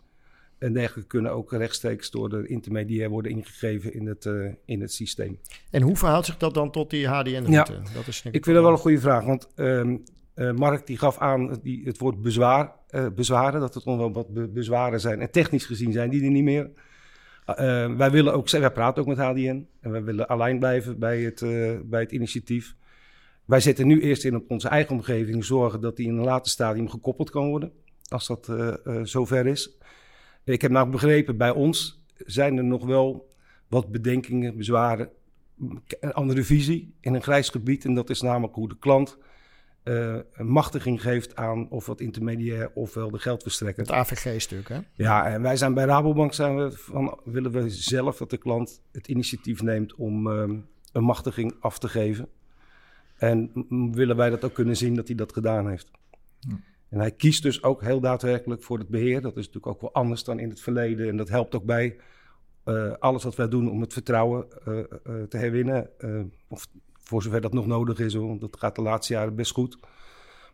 en 0.58 0.74
dergelijke 0.74 1.10
kunnen 1.10 1.32
ook 1.32 1.52
rechtstreeks 1.52 2.12
door 2.12 2.30
de 2.30 2.48
intermediair 2.48 3.10
worden 3.10 3.32
ingegeven 3.32 3.94
in 3.94 4.08
het, 4.08 4.26
uh, 4.26 4.52
in 4.66 4.82
het 4.82 4.94
systeem. 4.94 5.40
En 5.70 5.82
hoe 5.82 5.96
verhoudt 5.96 6.26
zich 6.26 6.38
dat 6.38 6.54
dan 6.54 6.72
tot 6.72 6.90
die 6.90 7.08
HDN-route? 7.08 7.74
Ja, 7.74 7.82
dat 7.94 8.08
is 8.08 8.22
ik 8.32 8.44
vind 8.44 8.56
dat 8.56 8.64
wel 8.64 8.72
een 8.72 8.78
goede 8.78 9.00
vraag, 9.00 9.26
want 9.26 9.48
um, 9.56 10.04
uh, 10.36 10.52
Mark 10.52 10.88
die 10.88 10.98
gaf 10.98 11.18
aan 11.18 11.60
die, 11.64 11.82
het 11.86 11.98
woord 11.98 12.22
bezwaar, 12.22 12.72
uh, 12.92 13.08
bezwaren, 13.16 13.60
dat 13.60 13.74
het 13.74 13.86
nog 13.86 13.98
wel 13.98 14.12
wat 14.12 14.34
be 14.34 14.48
bezwaren 14.48 15.00
zijn. 15.00 15.22
En 15.22 15.32
technisch 15.32 15.66
gezien 15.66 15.92
zijn 15.92 16.10
die 16.10 16.24
er 16.24 16.30
niet 16.30 16.44
meer. 16.44 16.70
Uh, 17.50 17.96
wij 17.96 18.12
willen 18.12 18.34
ook, 18.34 18.50
wij 18.50 18.72
praten 18.72 19.02
ook 19.02 19.08
met 19.08 19.18
HDN 19.18 19.68
en 19.82 19.92
wij 19.92 20.04
willen 20.04 20.28
alleen 20.28 20.60
blijven 20.60 21.00
bij 21.00 21.22
het, 21.22 21.42
uh, 21.42 21.80
bij 21.84 22.02
het 22.02 22.12
initiatief. 22.12 22.76
Wij 23.46 23.60
zetten 23.60 23.88
nu 23.88 24.02
eerst 24.02 24.24
in 24.24 24.36
op 24.36 24.50
onze 24.52 24.68
eigen 24.68 24.96
omgeving, 24.96 25.46
zorgen 25.46 25.82
dat 25.82 25.96
die 25.96 26.08
in 26.08 26.18
een 26.18 26.24
later 26.24 26.52
stadium 26.52 26.90
gekoppeld 26.90 27.30
kan 27.30 27.50
worden, 27.50 27.72
als 28.10 28.28
dat 28.28 28.48
uh, 28.50 28.74
zover 29.04 29.48
is. 29.48 29.78
Ik 30.44 30.62
heb 30.62 30.72
nou 30.72 30.90
begrepen, 30.90 31.38
bij 31.38 31.52
ons 31.52 32.04
zijn 32.26 32.58
er 32.58 32.64
nog 32.64 32.86
wel 32.86 33.34
wat 33.68 33.92
bedenkingen, 33.92 34.58
bezwaren, 34.58 35.10
een 36.00 36.14
andere 36.14 36.44
visie 36.44 36.94
in 37.02 37.14
een 37.14 37.24
grijs 37.24 37.50
gebied. 37.50 37.86
En 37.86 37.94
dat 37.94 38.10
is 38.10 38.22
namelijk 38.22 38.56
hoe 38.56 38.70
de 38.70 38.78
klant 38.80 39.18
eh, 39.88 40.20
een 40.34 40.48
machtiging 40.48 41.02
geeft 41.02 41.36
aan 41.36 41.70
of 41.70 41.86
wat 41.86 42.02
intermediair 42.02 42.72
ofwel 42.74 43.12
de 43.12 43.20
geldverstrekker. 43.20 43.84
Het 43.84 43.92
AVG-stuk, 43.92 44.68
hè? 44.68 44.80
Ja, 44.94 45.26
en 45.26 45.42
wij 45.42 45.58
zijn 45.58 45.74
bij 45.74 45.86
Rabobank 45.86 46.34
zijn 46.34 46.58
we 46.58 46.72
van, 46.72 47.20
willen 47.24 47.52
we 47.52 47.70
zelf 47.70 48.18
dat 48.18 48.30
de 48.30 48.38
klant 48.38 48.82
het 48.92 49.08
initiatief 49.08 49.62
neemt 49.62 49.96
om 49.96 50.32
ehm, 50.32 50.56
een 50.92 51.04
machtiging 51.04 51.56
af 51.60 51.80
te 51.80 51.90
geven. 51.90 52.28
En 53.18 53.52
willen 53.92 54.16
wij 54.16 54.30
dat 54.30 54.44
ook 54.44 54.54
kunnen 54.54 54.78
zien 54.78 54.96
dat 54.96 55.08
hij 55.08 55.16
dat 55.16 55.34
gedaan 55.34 55.70
heeft. 55.70 55.92
Hm. 56.40 56.56
En 56.90 57.00
hij 57.00 57.12
kiest 57.12 57.44
dus 57.44 57.64
ook 57.64 57.82
heel 57.82 58.00
daadwerkelijk 58.00 58.64
voor 58.64 58.78
het 58.78 58.90
beheer. 58.90 59.22
Dat 59.22 59.38
is 59.38 59.46
natuurlijk 59.46 59.68
ook 59.68 59.82
wel 59.82 59.94
anders 59.94 60.24
dan 60.24 60.40
in 60.40 60.50
het 60.50 60.62
verleden. 60.62 61.10
En 61.10 61.18
dat 61.18 61.30
helpt 61.30 61.56
ook 61.56 61.66
bij 61.66 61.98
eh, 62.64 62.92
alles 62.92 63.24
wat 63.24 63.36
wij 63.36 63.48
doen 63.48 63.72
om 63.72 63.82
het 63.82 63.94
vertrouwen 63.94 64.48
eh, 64.66 65.24
te 65.30 65.38
herwinnen. 65.38 65.90
Of 66.48 66.68
voor 67.08 67.22
zover 67.22 67.42
dat 67.42 67.54
nog 67.54 67.68
nodig 67.68 68.00
is, 68.00 68.14
hoor, 68.14 68.28
want 68.28 68.42
dat 68.42 68.58
gaat 68.60 68.76
de 68.76 68.82
laatste 68.82 69.14
jaren 69.14 69.36
best 69.36 69.52
goed. 69.54 69.78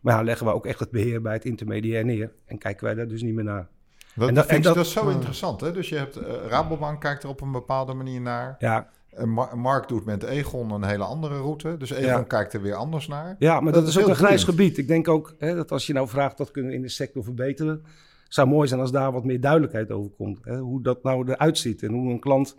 Maar 0.01 0.15
ja, 0.15 0.23
leggen 0.23 0.45
we 0.45 0.53
ook 0.53 0.65
echt 0.65 0.79
het 0.79 0.91
beheer 0.91 1.21
bij 1.21 1.33
het 1.33 1.45
intermediair 1.45 2.05
neer. 2.05 2.31
En 2.45 2.57
kijken 2.57 2.85
wij 2.85 2.93
daar 2.95 3.07
dus 3.07 3.21
niet 3.21 3.33
meer 3.33 3.43
naar. 3.43 3.67
Dat, 4.15 4.27
En 4.27 4.33
dat, 4.33 4.35
dat- 4.35 4.45
vind 4.45 4.49
ik- 4.49 4.55
en 4.55 4.61
dat, 4.61 4.75
dat- 4.75 4.85
is 4.85 4.91
zo 4.91 5.09
interessant, 5.09 5.61
hè? 5.61 5.71
Dus 5.71 5.89
je 5.89 5.95
hebt 5.95 6.15
eh, 6.15 6.33
Rabobank 6.47 7.01
kijkt 7.01 7.23
er 7.23 7.29
op 7.29 7.41
een 7.41 7.51
bepaalde 7.51 7.93
manier 7.93 8.21
naar. 8.21 8.55
Ja, 8.59 8.89
En 9.09 9.29
Mark 9.55 9.87
doet 9.87 10.05
met 10.05 10.23
Egon 10.23 10.71
een 10.71 10.83
hele 10.83 11.03
andere 11.03 11.37
route. 11.37 11.77
Dus 11.77 11.89
Egon 11.91 12.05
Ja. 12.05 12.23
kijkt 12.23 12.53
er 12.53 12.61
weer 12.61 12.75
anders 12.75 13.07
naar. 13.07 13.35
Ja, 13.39 13.53
maar 13.59 13.71
Dat 13.73 13.81
dat, 13.81 13.89
is 13.89 13.95
is 13.97 14.03
ook 14.03 14.09
een 14.09 14.15
grijs 14.15 14.43
gebied. 14.43 14.77
Ik 14.77 14.87
denk 14.87 15.07
ook 15.07 15.35
hè, 15.39 15.55
dat 15.55 15.71
als 15.71 15.87
je 15.87 15.93
nou 15.93 16.07
vraagt 16.07 16.37
wat 16.37 16.51
kunnen 16.51 16.71
we 16.71 16.77
in 16.77 16.83
de 16.83 16.89
sector 16.89 17.23
verbeteren, 17.23 17.83
zou 18.27 18.47
mooi 18.47 18.67
zijn 18.67 18.79
als 18.79 18.91
daar 18.91 19.11
wat 19.11 19.23
meer 19.23 19.41
duidelijkheid 19.41 19.91
over 19.91 20.11
komt. 20.11 20.39
Hè, 20.43 20.57
hoe 20.57 20.81
dat 20.81 21.03
nou 21.03 21.31
eruit 21.31 21.57
ziet 21.57 21.83
en 21.83 21.93
hoe 21.93 22.11
een 22.11 22.19
klant, 22.19 22.57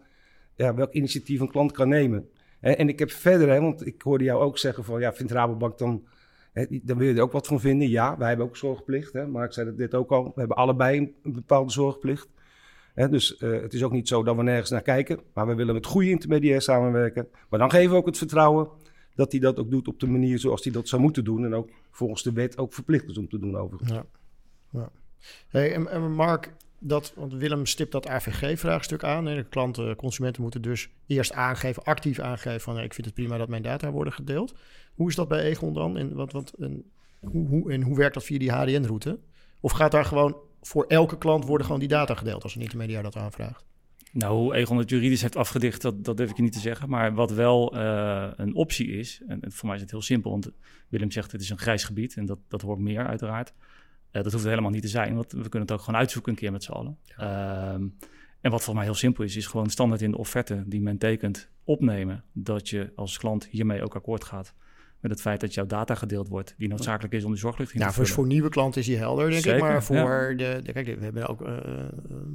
ja, 0.55 0.75
welk 0.75 0.93
initiatief 0.93 1.41
een 1.41 1.51
klant 1.51 1.73
kan 1.73 1.89
nemen. 1.89 2.29
En 2.65 2.89
ik 2.89 2.99
heb 2.99 3.11
verder, 3.11 3.49
hè, 3.49 3.61
want 3.61 3.87
ik 3.87 4.03
hoorde 4.03 4.25
jou 4.25 4.43
ook 4.43 4.59
zeggen 4.59 4.85
van, 4.85 5.01
ja, 5.01 5.13
vindt 5.13 5.33
Rabobank 5.33 5.79
dan, 5.79 6.05
hè, 6.53 6.67
dan 6.83 6.99
wil 6.99 7.09
je 7.09 7.15
er 7.15 7.23
ook 7.23 7.33
wat 7.33 7.47
van 7.47 7.61
vinden. 7.61 7.89
Ja, 7.89 8.19
wij 8.19 8.29
hebben 8.29 8.47
ook 8.47 8.57
zorgplicht. 8.57 9.13
Hè, 9.13 9.27
maar 9.27 9.45
ik 9.45 9.53
zei 9.53 9.67
dat 9.67 9.77
dit 9.77 9.95
ook 9.95 10.11
al, 10.11 10.25
we 10.25 10.33
hebben 10.35 10.57
allebei 10.57 10.99
een, 11.23 11.33
bepaalde 11.33 11.73
zorgplicht. 11.73 12.29
Dus 12.95 13.37
eh, 13.37 13.61
het 13.61 13.75
is 13.75 13.83
ook 13.83 13.93
niet 13.93 14.09
zo 14.09 14.23
dat 14.23 14.37
we 14.37 14.43
nergens 14.43 14.71
naar 14.71 14.83
kijken, 14.83 15.21
maar 15.35 15.47
we 15.47 15.55
willen 15.55 15.75
met 15.75 15.87
goede 15.87 16.11
intermediair 16.11 16.63
samenwerken. 16.63 17.29
Maar 17.49 17.59
dan 17.59 17.71
geven 17.71 17.91
we 17.91 17.97
ook 17.97 18.07
het 18.07 18.19
vertrouwen 18.19 18.69
dat 19.15 19.33
hij 19.33 19.41
dat 19.41 19.59
ook 19.59 19.71
doet 19.71 19.89
op 19.89 20.01
de 20.01 20.07
manier 20.07 20.39
zoals 20.39 20.65
hij 20.65 20.73
dat 20.73 20.89
zou 20.89 21.03
moeten 21.03 21.25
doen. 21.25 21.45
En 21.45 21.55
ook 21.55 21.69
volgens 21.91 22.23
de 22.23 22.33
wet 22.33 22.59
ook 22.59 22.73
verplicht 22.73 23.09
is 23.09 23.19
om 23.19 23.29
te 23.29 23.39
doen 23.39 23.57
overigens. 23.57 23.91
Ja. 23.91 24.05
ja. 24.71 24.91
Hey, 25.49 25.75
en 25.75 26.13
Mark, 26.13 26.53
dat, 26.87 27.13
want 27.17 27.33
Willem 27.33 27.67
stipt 27.67 27.93
dat 27.93 28.09
AVG-vraagstuk 28.09 29.05
aan. 29.05 29.25
De 29.25 29.47
klanten, 29.49 29.97
consumenten 29.97 30.43
moeten 30.43 30.63
dus 30.63 30.89
eerst 31.07 31.33
aangeven, 31.33 31.85
actief 31.85 32.19
aangeven 32.19 32.61
van 32.61 32.81
ik 32.81 32.95
vind 32.95 33.07
het 33.07 33.15
prima 33.15 33.37
dat 33.37 33.49
mijn 33.49 33.63
data 33.63 33.91
worden 33.91 34.13
gedeeld. 34.13 34.55
Hoe 34.95 35.09
is 35.09 35.15
dat 35.15 35.29
bij 35.29 35.41
Egon 35.41 35.75
dan? 35.75 35.97
En, 35.97 36.15
wat, 36.15 36.33
wat, 36.33 36.53
en, 36.59 36.85
hoe, 37.21 37.49
hoe, 37.49 37.73
en 37.73 37.83
hoe 37.83 37.97
werkt 37.97 38.15
dat 38.15 38.25
via 38.25 38.39
die 38.39 38.53
HDN-route? 38.53 39.19
Of 39.61 39.73
gaat 39.73 39.91
daar 39.91 40.05
gewoon 40.05 40.37
voor 40.61 40.85
elke 40.85 41.19
klant 41.19 41.45
worden 41.45 41.67
gewoon 41.67 41.81
die 41.81 41.89
data 41.89 42.15
gedeeld 42.15 42.43
als 42.43 42.55
een 42.55 42.63
intermediair 42.63 43.03
dat 43.03 43.17
aanvraagt? 43.17 43.65
Nou, 44.13 44.37
hoe 44.37 44.55
Egon 44.55 44.79
het 44.79 44.91
juridisch 44.91 45.23
heeft 45.23 45.37
afgedicht, 45.37 45.83
dat, 45.83 46.05
dat 46.05 46.17
durf 46.17 46.31
ik 46.31 46.37
je 46.37 46.43
niet 46.43 46.53
te 46.53 46.59
zeggen. 46.59 46.89
Maar 46.89 47.15
wat 47.15 47.31
wel 47.31 47.77
eh, 47.77 48.31
een 48.37 48.55
optie 48.55 48.87
is, 48.87 49.23
en 49.27 49.41
en 49.41 49.53
voor 49.53 49.67
mij 49.67 49.77
is 49.77 49.83
het 49.83 49.91
heel 49.91 50.03
simpel, 50.03 50.31
want 50.31 50.51
Willem 50.89 51.11
zegt 51.11 51.33
het 51.33 51.41
is 51.41 51.51
een 51.51 51.59
grijs 51.59 51.85
gebied 51.85 52.17
en 52.17 52.27
dat, 52.27 52.39
dat 52.49 52.63
hoort 52.63 52.79
meer 52.79 53.07
uiteraard. 53.07 53.53
Eh, 54.15 54.23
dat 54.23 54.33
hoeft 54.33 54.45
helemaal 54.45 54.71
niet 54.71 54.83
te 54.83 54.89
zijn, 54.89 55.15
want 55.15 55.33
we 55.33 55.49
kunnen 55.49 55.61
het 55.61 55.73
ook 55.73 55.81
gewoon 55.81 56.01
uitzoeken 56.01 56.33
een 56.33 56.39
keer 56.39 56.53
met 56.53 56.63
z'n 56.63 56.73
allen. 56.73 56.99
Ehm, 57.17 57.89
en 58.41 58.51
wat 58.51 58.63
voor 58.63 58.75
mij 58.75 58.85
heel 58.85 58.95
simpel 58.95 59.25
is, 59.25 59.37
is 59.37 59.47
gewoon 59.47 59.71
standaard 59.71 60.03
in 60.03 60.11
de 60.11 60.19
offerte 60.19 60.63
die 60.67 60.81
men 60.81 60.99
tekent 60.99 61.51
opnemen 61.65 62.25
dat 62.33 62.69
je 62.69 62.93
als 62.97 63.19
klant 63.19 63.47
hiermee 63.47 63.83
ook 63.83 63.95
akkoord 63.95 64.25
gaat 64.25 64.55
met 65.05 65.13
het 65.13 65.23
feit 65.23 65.41
dat 65.41 65.55
jouw 65.55 65.67
data 65.67 65.95
gedeeld 65.95 66.29
wordt, 66.29 66.55
die 66.59 66.69
noodzakelijk 66.69 67.15
is 67.15 67.25
om 67.25 67.31
de 67.33 67.39
zorgplicht 67.39 67.73
in 67.73 67.79
Nou, 67.79 67.91
te 67.91 67.97
voor, 67.97 68.07
vullen. 68.07 68.21
voor 68.21 68.33
nieuwe 68.33 68.49
klanten 68.49 68.81
is 68.81 68.87
die 68.87 68.97
helder, 68.97 69.25
denk 69.25 69.37
ik. 69.37 69.43
Zeker, 69.51 69.61
Maar 69.61 69.83
voor 69.83 69.97
ja. 69.97 70.29
de, 70.37 70.61
de- 70.63 70.73
Kijk, 70.73 70.87
we 70.99 71.05
hebben 71.05 71.27
ook 71.29 71.43
eh, 71.43 71.57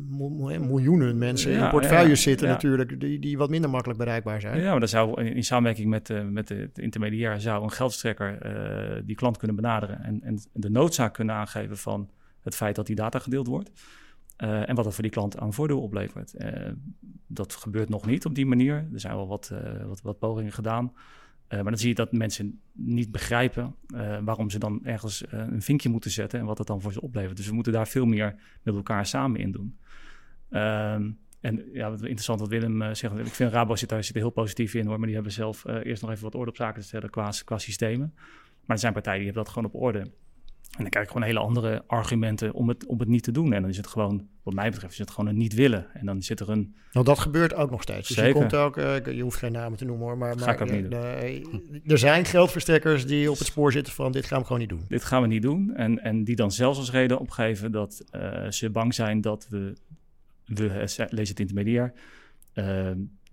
mil- 0.09 0.29
mil- 0.29 0.59
miljoenen 0.59 1.17
mensen 1.17 1.51
in 1.51 1.69
portefeuilles 1.69 2.23
ja, 2.23 2.29
zitten 2.29 2.47
natuurlijk... 2.47 2.99
Die, 2.99 3.19
die 3.19 3.37
wat 3.37 3.49
minder 3.49 3.69
makkelijk 3.69 3.99
bereikbaar 3.99 4.41
zijn. 4.41 4.61
Ja, 4.61 4.71
maar 4.71 4.79
dan 4.79 4.89
zou 4.89 5.21
in, 5.23 5.35
in 5.35 5.43
samenwerking 5.43 5.89
met, 5.89 6.09
eh, 6.09 6.23
met 6.23 6.47
de, 6.47 6.69
intermediair 6.73 7.41
zou 7.41 7.63
een 7.63 7.71
geldstrekker 7.71 8.37
eh, 8.41 9.01
die 9.05 9.15
klant 9.15 9.37
kunnen 9.37 9.55
benaderen 9.55 10.03
en, 10.03 10.21
en 10.23 10.39
de 10.53 10.69
noodzaak 10.69 11.13
kunnen 11.13 11.35
aangeven 11.35 11.77
van 11.77 12.09
het 12.41 12.55
feit 12.55 12.75
dat 12.75 12.85
die 12.87 12.95
data 12.95 13.19
gedeeld 13.19 13.47
wordt. 13.47 13.71
En 14.37 14.75
wat 14.75 14.83
dat 14.83 14.93
voor 14.93 15.03
die 15.03 15.11
klant 15.11 15.37
aan 15.39 15.53
voordeel 15.53 15.81
oplevert. 15.81 16.33
Dat 17.27 17.53
gebeurt 17.55 17.89
nog 17.89 18.05
niet 18.05 18.25
op 18.25 18.35
die 18.35 18.45
manier. 18.45 18.75
Er 18.93 18.99
zijn 18.99 19.15
wel 19.15 19.27
wat, 19.27 19.51
wat, 19.85 20.01
wat 20.01 20.19
pogingen 20.19 20.51
gedaan. 20.51 20.93
Eh, 21.49 21.61
maar 21.61 21.71
dan 21.71 21.79
zie 21.79 21.89
je 21.89 21.95
dat 21.95 22.11
mensen 22.11 22.61
niet 22.71 23.11
begrijpen 23.11 23.75
eh, 23.95 24.17
waarom 24.21 24.49
ze 24.49 24.59
dan 24.59 24.85
ergens 24.85 25.25
eh, 25.25 25.39
een 25.39 25.61
vinkje 25.61 25.89
moeten 25.89 26.11
zetten 26.11 26.39
en 26.39 26.45
wat 26.45 26.57
dat 26.57 26.67
dan 26.67 26.81
voor 26.81 26.93
ze 26.93 27.01
oplevert. 27.01 27.37
Dus 27.37 27.47
we 27.47 27.53
moeten 27.53 27.73
daar 27.73 27.87
veel 27.87 28.05
meer 28.05 28.35
met 28.63 28.75
elkaar 28.75 29.05
samen 29.05 29.39
in 29.39 29.51
doen. 29.51 29.77
Ehm, 30.49 31.11
en 31.39 31.63
ja, 31.73 31.89
interessant 31.89 32.39
wat 32.39 32.49
Willem 32.49 32.95
zegt. 32.95 33.17
Ik 33.17 33.27
vind 33.27 33.51
Rabo 33.51 33.75
zit 33.75 33.89
daar 33.89 34.03
zit 34.03 34.15
heel 34.15 34.29
positief 34.29 34.73
in 34.73 34.85
hoor. 34.85 34.97
Maar 34.97 35.05
die 35.05 35.15
hebben 35.15 35.33
zelf 35.33 35.65
eerst 35.65 36.01
nog 36.01 36.11
even 36.11 36.23
wat 36.23 36.35
orde 36.35 36.49
op 36.49 36.55
zaken 36.55 36.81
te 36.81 36.87
stellen 36.87 37.09
qua, 37.09 37.31
qua 37.45 37.57
systemen. 37.57 38.13
Maar 38.65 38.75
er 38.75 38.79
zijn 38.79 38.93
partijen 38.93 39.19
die 39.19 39.27
hebben 39.27 39.43
dat 39.43 39.53
gewoon 39.53 39.71
op 39.73 39.81
orde. 39.81 40.11
En 40.69 40.85
dan 40.85 40.89
krijg 40.89 41.05
ik 41.05 41.11
gewoon 41.11 41.27
hele 41.27 41.39
andere 41.39 41.83
argumenten 41.87 42.53
om 42.53 42.67
het, 42.67 42.85
om 42.85 42.99
het 42.99 43.07
niet 43.07 43.23
te 43.23 43.31
doen. 43.31 43.53
En 43.53 43.61
dan 43.61 43.69
is 43.69 43.77
het 43.77 43.87
gewoon, 43.87 44.27
wat 44.43 44.53
mij 44.53 44.69
betreft, 44.69 44.93
is 44.93 44.99
het 44.99 45.11
gewoon 45.11 45.29
een 45.29 45.37
niet 45.37 45.53
willen. 45.53 45.85
En 45.93 46.05
dan 46.05 46.21
zit 46.21 46.39
er 46.39 46.49
een. 46.49 46.75
Nou, 46.91 47.05
dat 47.05 47.19
gebeurt 47.19 47.53
ook 47.53 47.71
nog 47.71 47.81
steeds. 47.81 48.07
Dus 48.07 48.17
je 48.17 48.31
komt 48.31 48.53
ook, 48.55 48.77
eh, 48.77 49.05
je 49.15 49.21
hoeft 49.21 49.37
geen 49.37 49.51
namen 49.51 49.77
te 49.77 49.85
noemen 49.85 50.05
hoor, 50.05 50.17
maar, 50.17 50.37
Ga 50.39 50.45
maar 50.45 50.53
ik 50.53 50.61
ook 50.61 50.71
niet 50.71 50.83
de- 50.83 50.89
de- 50.89 51.81
er 51.91 51.97
zijn 51.97 52.25
geldverstrekkers 52.25 53.05
die 53.05 53.31
op 53.31 53.37
het 53.37 53.47
spoor 53.47 53.71
zitten 53.71 53.93
van 53.93 54.11
dit 54.11 54.25
gaan 54.25 54.39
we 54.39 54.45
gewoon 54.45 54.59
niet 54.61 54.69
doen. 54.69 54.81
Dit 54.87 55.03
gaan 55.03 55.21
we 55.21 55.27
niet 55.27 55.41
doen. 55.41 55.75
En, 55.75 55.99
en 56.03 56.23
die 56.23 56.35
dan 56.35 56.51
zelfs 56.51 56.77
als 56.79 56.91
reden 56.91 57.19
opgeven 57.19 57.71
dat 57.71 58.03
eh, 58.11 58.49
ze 58.49 58.69
bang 58.69 58.93
zijn 58.93 59.21
dat 59.21 59.47
we, 59.49 59.73
we 60.45 60.67
eh, 60.69 61.05
lees 61.09 61.29
het 61.29 61.39
intermediair, 61.39 61.93
eh, 62.53 62.91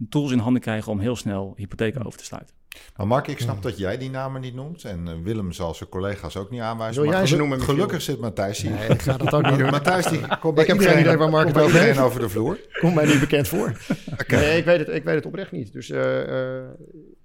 tools 0.08 0.32
in 0.32 0.38
handen 0.38 0.62
krijgen 0.62 0.92
om 0.92 0.98
heel 1.00 1.16
snel 1.16 1.52
hypotheken 1.56 2.04
over 2.04 2.18
te 2.18 2.24
sluiten. 2.24 2.54
Maar 2.96 3.06
Mark, 3.06 3.26
ik 3.26 3.38
snap 3.38 3.62
dat 3.62 3.78
jij 3.78 3.98
die 3.98 4.10
namen 4.10 4.40
niet 4.40 4.54
noemt. 4.54 4.84
En 4.84 5.08
eh, 5.08 5.14
Willem 5.22 5.52
zal 5.52 5.74
zijn 5.74 5.88
collega's 5.88 6.36
ook 6.36 6.50
niet 6.50 6.60
aanwijzen. 6.60 7.02
Wil 7.02 7.10
maar 7.10 7.20
jij 7.20 7.28
ze 7.28 7.36
noemen? 7.36 7.60
Gelukkig 7.60 8.02
zit 8.02 8.20
Matthijs 8.20 8.62
hier. 8.62 8.70
Nee, 8.70 8.88
ik 8.88 9.02
ga 9.02 9.16
dat 9.16 9.32
ook 9.32 9.44
niet 9.50 9.58
doen. 9.58 9.70
Matthijs 9.80 10.06
die 10.06 10.20
komt 10.40 10.54
bij 10.54 10.64
Ik 10.64 10.70
heb 10.70 10.78
geen 10.78 10.88
iedereen, 10.88 10.98
idee 10.98 11.16
waar 11.16 11.30
Mark 11.30 11.46
het 11.46 11.58
over 11.58 11.80
heeft. 11.80 11.98
over 11.98 12.20
de 12.20 12.28
vloer. 12.28 12.58
Komt 12.80 12.94
mij 12.94 13.06
niet 13.06 13.20
bekend 13.20 13.48
voor. 13.48 13.72
Nee, 14.26 14.58
ik 14.58 14.64
weet, 14.64 14.78
het, 14.78 14.88
ik 14.88 15.04
weet 15.04 15.14
het 15.14 15.26
oprecht 15.26 15.52
niet. 15.52 15.72
Dus 15.72 15.90
eh, 15.90 16.56
eh, 16.58 16.64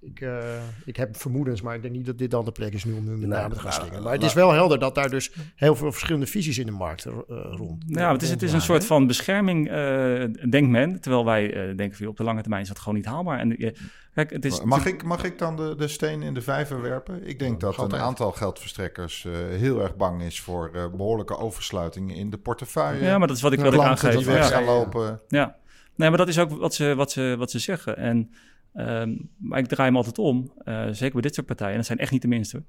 ik, 0.00 0.20
eh, 0.20 0.38
ik 0.84 0.96
heb 0.96 1.16
vermoedens, 1.16 1.62
maar 1.62 1.74
ik 1.74 1.82
denk 1.82 1.94
niet 1.94 2.06
dat 2.06 2.18
dit 2.18 2.30
dan 2.30 2.44
de 2.44 2.52
plek 2.52 2.72
is 2.72 2.84
nu 2.84 2.92
om 2.92 3.04
nu 3.04 3.10
met 3.10 3.20
Nee, 3.20 3.28
namen 3.28 3.56
te 3.56 3.62
gaan 3.62 3.72
slingen. 3.72 4.02
Maar 4.02 4.12
het 4.12 4.22
is 4.22 4.32
wel 4.32 4.52
helder 4.52 4.78
dat 4.78 4.94
daar 4.94 5.10
dus 5.10 5.32
heel 5.54 5.76
veel 5.76 5.92
verschillende 5.92 6.26
visies 6.26 6.58
in 6.58 6.66
de 6.66 6.72
markt 6.72 7.04
eh, 7.04 7.12
rond. 7.50 7.90
Nou, 7.90 8.12
het 8.12 8.22
is, 8.22 8.30
het 8.30 8.42
is 8.42 8.52
een 8.52 8.60
soort 8.60 8.86
van 8.86 9.06
bescherming, 9.06 9.68
eh, 9.70 10.50
denkt 10.50 10.70
men. 10.70 11.00
Terwijl 11.00 11.24
wij 11.24 11.52
eh, 11.52 11.76
denken 11.76 11.96
van 11.96 12.06
op 12.06 12.16
de 12.16 12.24
lange 12.24 12.40
termijn 12.40 12.62
is 12.62 12.68
dat 12.68 12.78
gewoon 12.78 12.94
niet 12.94 13.04
haalbaar. 13.06 13.38
En 13.38 13.74
kijk, 14.14 14.30
het 14.30 14.44
is. 14.44 14.62
Mag 14.62 14.86
ik, 14.86 15.02
mag 15.02 15.24
ik 15.24 15.38
dan 15.38 15.56
de, 15.56 15.74
de 15.78 15.88
steen 15.88 16.22
in 16.22 16.34
de 16.34 16.42
vijver 16.42 16.80
werpen? 16.82 17.26
Ik 17.28 17.38
denk 17.38 17.60
dat 17.60 17.78
een 17.78 17.94
aantal 17.96 18.32
geldverstrekkers 18.32 19.24
eh, 19.24 19.32
heel 19.32 19.80
erg 19.82 19.96
bang 19.96 20.22
is 20.22 20.40
voor 20.40 20.70
eh, 20.74 20.86
behoorlijke 20.90 21.36
oversluitingen 21.36 22.16
in 22.16 22.30
de 22.30 22.38
portefeuille. 22.38 23.04
Ja, 23.04 23.18
maar 23.18 23.26
dat 23.28 23.36
is 23.36 23.42
wat 23.42 23.52
ik, 23.52 23.58
Ja, 23.58 23.64
Klanten 23.68 23.88
aangeef. 23.90 24.16
die 24.16 24.26
weg 24.26 24.36
Ja. 24.48 24.56
gaan 24.56 24.64
lopen. 24.64 25.20
Ja, 25.28 25.56
nee, 25.94 26.08
maar 26.08 26.18
dat 26.18 26.28
is 26.28 26.38
ook 26.38 26.50
wat 26.50 26.74
ze, 26.74 26.94
wat 26.94 27.10
ze, 27.10 27.34
wat 27.38 27.50
ze 27.50 27.58
zeggen. 27.58 27.96
En, 27.96 28.30
ehm, 28.74 29.14
maar 29.36 29.58
ik 29.58 29.66
draai 29.66 29.88
hem 29.88 29.96
altijd 29.96 30.18
om, 30.18 30.52
eh, 30.64 30.86
zeker 30.90 31.12
bij 31.12 31.22
dit 31.22 31.34
soort 31.34 31.46
partijen, 31.46 31.70
en 31.72 31.78
dat 31.78 31.86
zijn 31.86 31.98
echt 31.98 32.10
niet 32.12 32.22
de 32.22 32.28
minste. 32.28 32.62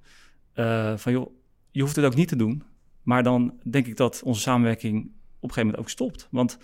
eh, 0.53 0.93
van 0.97 1.11
joh, 1.11 1.31
je 1.71 1.81
hoeft 1.81 1.95
het 1.95 2.05
ook 2.05 2.15
niet 2.15 2.27
te 2.27 2.35
doen. 2.35 2.63
Maar 3.03 3.23
dan 3.23 3.53
denk 3.69 3.87
ik 3.87 3.97
dat 3.97 4.21
onze 4.23 4.41
samenwerking 4.41 4.97
op 5.03 5.09
een 5.49 5.53
gegeven 5.53 5.61
moment 5.61 5.77
ook 5.79 5.89
stopt. 5.89 6.27
Want, 6.31 6.57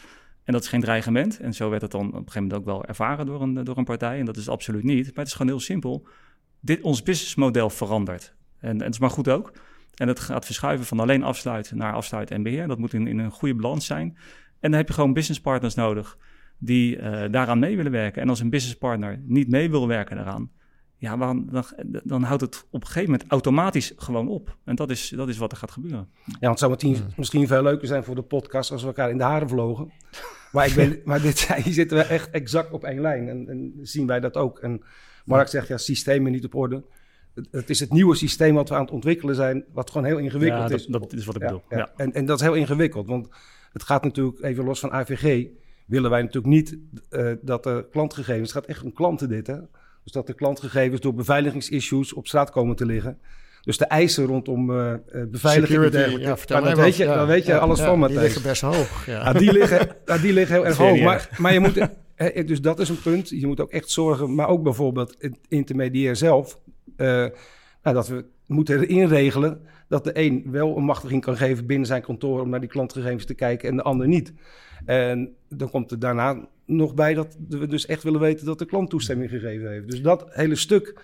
en 0.49 0.55
dat 0.55 0.63
is 0.63 0.69
geen 0.69 0.81
dreigement. 0.81 1.39
En 1.39 1.53
zo 1.53 1.69
werd 1.69 1.81
het 1.81 1.91
dan 1.91 2.07
op 2.07 2.13
een 2.13 2.17
gegeven 2.17 2.41
moment 2.41 2.59
ook 2.59 2.65
wel 2.65 2.85
ervaren 2.85 3.25
door 3.25 3.41
een, 3.41 3.63
door 3.63 3.77
een 3.77 3.83
partij. 3.83 4.19
En 4.19 4.25
dat 4.25 4.35
is 4.35 4.41
het 4.41 4.51
absoluut 4.51 4.83
niet. 4.83 5.05
Maar 5.05 5.15
het 5.15 5.27
is 5.27 5.33
gewoon 5.33 5.51
heel 5.51 5.59
simpel. 5.59 6.07
Dit, 6.59 6.81
ons 6.81 7.03
businessmodel 7.03 7.69
verandert. 7.69 8.35
En, 8.59 8.69
en 8.69 8.79
het 8.79 8.93
is 8.93 8.99
maar 8.99 9.09
goed 9.09 9.29
ook. 9.29 9.51
En 9.95 10.07
het 10.07 10.19
gaat 10.19 10.45
verschuiven 10.45 10.85
van 10.85 10.99
alleen 10.99 11.23
afsluiten 11.23 11.77
naar 11.77 11.93
afsluiten 11.93 12.35
en 12.35 12.43
beheer. 12.43 12.67
Dat 12.67 12.77
moet 12.77 12.93
in, 12.93 13.07
in 13.07 13.17
een 13.17 13.31
goede 13.31 13.55
balans 13.55 13.85
zijn. 13.85 14.17
En 14.59 14.69
dan 14.69 14.73
heb 14.79 14.87
je 14.87 14.93
gewoon 14.93 15.13
businesspartners 15.13 15.75
nodig 15.75 16.17
die 16.57 16.97
eh, 16.97 17.31
daaraan 17.31 17.59
mee 17.59 17.75
willen 17.75 17.91
werken. 17.91 18.21
En 18.21 18.29
als 18.29 18.39
een 18.39 18.49
businesspartner 18.49 19.21
niet 19.25 19.49
mee 19.49 19.69
wil 19.69 19.87
werken 19.87 20.15
daaraan, 20.15 20.51
ja, 20.97 21.17
dan, 21.17 21.49
dan, 21.51 21.65
dan 22.03 22.23
houdt 22.23 22.41
het 22.41 22.67
op 22.71 22.81
een 22.81 22.87
gegeven 22.87 23.11
moment 23.11 23.29
automatisch 23.29 23.93
gewoon 23.95 24.27
op. 24.27 24.57
En 24.63 24.75
dat 24.75 24.89
is, 24.89 25.09
dat 25.09 25.29
is 25.29 25.37
wat 25.37 25.51
er 25.51 25.57
gaat 25.57 25.71
gebeuren. 25.71 26.09
Ja, 26.25 26.33
want 26.39 26.59
het 26.59 26.59
zou 26.59 26.71
misschien, 26.71 27.13
misschien 27.15 27.47
veel 27.47 27.63
leuker 27.63 27.87
zijn 27.87 28.03
voor 28.03 28.15
de 28.15 28.21
podcast 28.21 28.71
als 28.71 28.81
we 28.81 28.87
elkaar 28.87 29.09
in 29.09 29.17
de 29.17 29.23
haren 29.23 29.49
vlogen. 29.49 29.91
Maar, 30.51 30.67
ik 30.67 30.75
ben, 30.75 30.99
maar 31.05 31.21
dit, 31.21 31.53
hier 31.63 31.73
zitten 31.73 31.97
we 31.97 32.03
echt 32.03 32.29
exact 32.29 32.71
op 32.71 32.83
één 32.83 33.01
lijn 33.01 33.29
en, 33.29 33.47
en 33.49 33.73
zien 33.81 34.07
wij 34.07 34.19
dat 34.19 34.35
ook. 34.35 34.59
En 34.59 34.83
Mark 35.25 35.47
zegt, 35.47 35.67
ja, 35.67 35.77
systemen 35.77 36.31
niet 36.31 36.45
op 36.45 36.55
orde. 36.55 36.83
Het, 37.33 37.47
het 37.51 37.69
is 37.69 37.79
het 37.79 37.91
nieuwe 37.91 38.15
systeem 38.15 38.53
wat 38.55 38.69
we 38.69 38.75
aan 38.75 38.81
het 38.81 38.91
ontwikkelen 38.91 39.35
zijn, 39.35 39.65
wat 39.73 39.89
gewoon 39.91 40.07
heel 40.07 40.17
ingewikkeld 40.17 40.61
Ja, 40.61 40.67
dat, 40.67 40.79
is. 40.79 40.85
dat 40.85 41.13
is 41.13 41.25
wat 41.25 41.35
ik 41.35 41.41
Ja, 41.41 41.47
bedoel. 41.47 41.63
ja. 41.69 41.77
Ja. 41.77 41.91
En, 41.95 42.13
en 42.13 42.25
dat 42.25 42.39
is 42.39 42.45
heel 42.45 42.55
ingewikkeld, 42.55 43.07
want 43.07 43.27
het 43.71 43.83
gaat 43.83 44.03
natuurlijk, 44.03 44.43
even 44.43 44.63
los 44.63 44.79
van 44.79 44.91
AVG, 44.91 45.47
willen 45.85 46.09
wij 46.09 46.21
natuurlijk 46.21 46.53
niet 46.53 46.77
eh, 47.09 47.31
dat 47.41 47.63
de 47.63 47.87
klantgegevens, 47.91 48.53
het 48.53 48.57
gaat 48.61 48.69
echt 48.69 48.83
om 48.83 48.93
klanten 48.93 49.29
dit 49.29 49.47
hè. 49.47 49.57
Dus 50.03 50.11
dat 50.11 50.27
de 50.27 50.33
klantgegevens 50.33 51.01
door 51.01 51.13
beveiligingsissues 51.13 52.13
op 52.13 52.27
straat 52.27 52.49
komen 52.51 52.75
te 52.75 52.85
liggen. 52.85 53.19
Dus 53.61 53.77
de 53.77 53.85
eisen 53.85 54.25
rondom 54.25 54.69
uh, 54.71 54.93
beveiliging 55.11 55.67
Security, 55.67 55.85
en 55.85 55.91
dergelijke. 56.01 56.27
ja, 56.27 56.37
vertel 56.37 56.55
maar 56.55 56.65
mij 56.65 56.75
dat 56.75 56.83
weet 56.83 56.95
je, 56.95 57.03
Ja, 57.03 57.15
dan 57.15 57.27
weet 57.27 57.45
je 57.45 57.51
ja, 57.51 57.57
alles 57.57 57.79
van, 57.79 57.89
Die 57.89 57.97
Matthijs. 57.97 58.21
liggen 58.21 58.41
best 58.41 58.61
hoog. 58.61 59.05
Ja. 59.05 59.13
Ja, 59.13 59.33
die, 59.33 59.53
liggen, 59.53 59.87
die 60.21 60.33
liggen 60.33 60.55
heel 60.55 60.65
erg 60.69 60.77
hoog. 60.77 60.99
Maar, 61.01 61.29
maar 61.37 61.53
je 61.53 61.59
moet, 61.59 61.87
dus 62.47 62.61
dat 62.61 62.79
is 62.79 62.89
een 62.89 63.01
punt. 63.01 63.29
Je 63.29 63.47
moet 63.47 63.59
ook 63.59 63.71
echt 63.71 63.89
zorgen, 63.89 64.35
maar 64.35 64.47
ook 64.47 64.63
bijvoorbeeld 64.63 65.15
het 65.19 65.37
intermediair 65.47 66.15
zelf. 66.15 66.59
eh, 66.95 67.07
nou, 67.83 67.95
dat 67.95 68.07
we 68.07 68.25
moeten 68.47 68.87
inregelen 68.87 69.61
dat 69.87 70.03
de 70.03 70.11
een 70.13 70.43
wel 70.51 70.77
een 70.77 70.83
machtiging 70.83 71.21
kan 71.21 71.37
geven 71.37 71.65
binnen 71.65 71.87
zijn 71.87 72.01
kantoor 72.01 72.41
om 72.41 72.49
naar 72.49 72.59
die 72.59 72.69
klantgegevens 72.69 73.25
te 73.25 73.33
kijken 73.33 73.69
en 73.69 73.75
de 73.75 73.81
ander 73.83 74.07
niet. 74.07 74.33
En 74.85 75.35
dan 75.49 75.69
komt 75.69 75.91
er 75.91 75.99
daarna 75.99 76.47
nog 76.65 76.93
bij 76.93 77.13
dat 77.13 77.37
we 77.49 77.67
dus 77.67 77.85
echt 77.85 78.03
willen 78.03 78.19
weten 78.19 78.45
dat 78.45 78.59
de 78.59 78.65
klant 78.65 78.89
toestemming 78.89 79.29
gegeven 79.29 79.71
heeft. 79.71 79.89
Dus 79.89 80.01
dat 80.01 80.25
hele 80.29 80.55
stuk, 80.55 81.01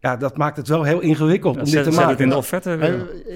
ja, 0.00 0.16
dat 0.16 0.36
maakt 0.36 0.56
het 0.56 0.68
wel 0.68 0.82
heel 0.82 1.00
ingewikkeld 1.00 1.56
om 1.56 1.62
dit 1.64 1.68
Zet, 1.72 1.84
te 1.84 1.90
zet 1.90 1.98
het 2.00 2.08
maken. 2.08 2.24
in 2.24 2.30
de 2.30 2.36
offerte. 2.36 2.70
Eh, 2.72 2.78
weer. 2.78 2.90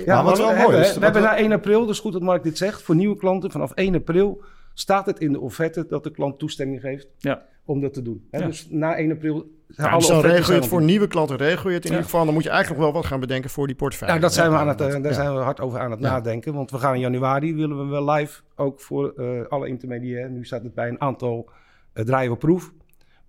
Ja, 0.06 0.14
Maar 0.14 0.24
wat 0.24 0.24
maar 0.24 0.24
wel 0.24 0.36
we 0.36 0.42
mooi 0.44 0.56
hebben, 0.58 0.80
is, 0.80 0.94
we 0.98 1.04
hebben 1.04 1.22
na 1.22 1.36
1 1.38 1.52
april, 1.52 1.86
dus 1.86 1.98
goed 2.00 2.12
dat 2.12 2.22
Mark 2.22 2.42
dit 2.42 2.58
zegt, 2.58 2.82
voor 2.82 2.94
nieuwe 2.94 3.16
klanten 3.16 3.50
vanaf 3.50 3.72
1 3.74 3.94
april 3.94 4.42
staat 4.74 5.06
het 5.06 5.18
in 5.18 5.32
de 5.32 5.40
offerte 5.40 5.86
dat 5.88 6.04
de 6.04 6.10
klant 6.10 6.38
toestemming 6.38 6.80
geeft 6.80 7.08
Ja. 7.18 7.42
om 7.64 7.80
dat 7.80 7.94
te 7.94 8.02
doen. 8.02 8.26
Hè? 8.30 8.38
Ja. 8.38 8.46
Dus 8.46 8.66
na 8.70 8.98
1 8.98 9.10
april 9.12 9.50
Ja, 9.76 9.88
alle 9.88 9.98
dus 9.98 10.06
dan 10.08 10.20
regel 10.20 10.54
je 10.54 10.58
het 10.60 10.68
voor 10.68 10.82
nieuwe 10.82 11.06
klanten, 11.06 11.36
regel 11.36 11.68
je 11.68 11.74
het 11.74 11.84
in 11.84 11.90
Ja. 11.90 11.96
ieder 11.96 12.10
geval. 12.10 12.24
Dan 12.24 12.34
moet 12.34 12.42
je 12.42 12.48
eigenlijk 12.50 12.80
nog 12.80 12.90
wel 12.92 13.00
wat 13.00 13.10
gaan 13.10 13.20
bedenken 13.20 13.50
voor 13.50 13.66
die 13.66 13.76
portefeuille. 13.76 14.14
Nou, 14.14 14.26
dat 14.26 14.34
zijn 14.36 14.48
we 14.50 14.54
Ja, 14.54 14.60
aan 14.60 14.68
het, 14.68 14.80
eh, 14.80 14.90
daar 14.92 15.02
ja. 15.02 15.12
zijn 15.12 15.34
we 15.34 15.40
hard 15.40 15.60
over 15.60 15.78
aan 15.78 15.90
het 15.90 16.00
Ja. 16.00 16.10
nadenken. 16.10 16.54
Want 16.54 16.70
we 16.70 16.78
gaan 16.78 16.94
in 16.94 17.00
januari, 17.00 17.54
willen 17.54 17.78
we 17.78 17.84
wel 17.84 18.10
live, 18.10 18.40
ook 18.56 18.80
voor 18.80 19.12
eh, 19.16 19.46
alle 19.48 19.68
intermediair. 19.68 20.30
Nu 20.30 20.44
staat 20.44 20.62
het 20.62 20.74
bij 20.74 20.88
een 20.88 21.00
aantal 21.00 21.50
uh, 21.94 22.04
draaien 22.04 22.32
op 22.32 22.38
proef. 22.38 22.72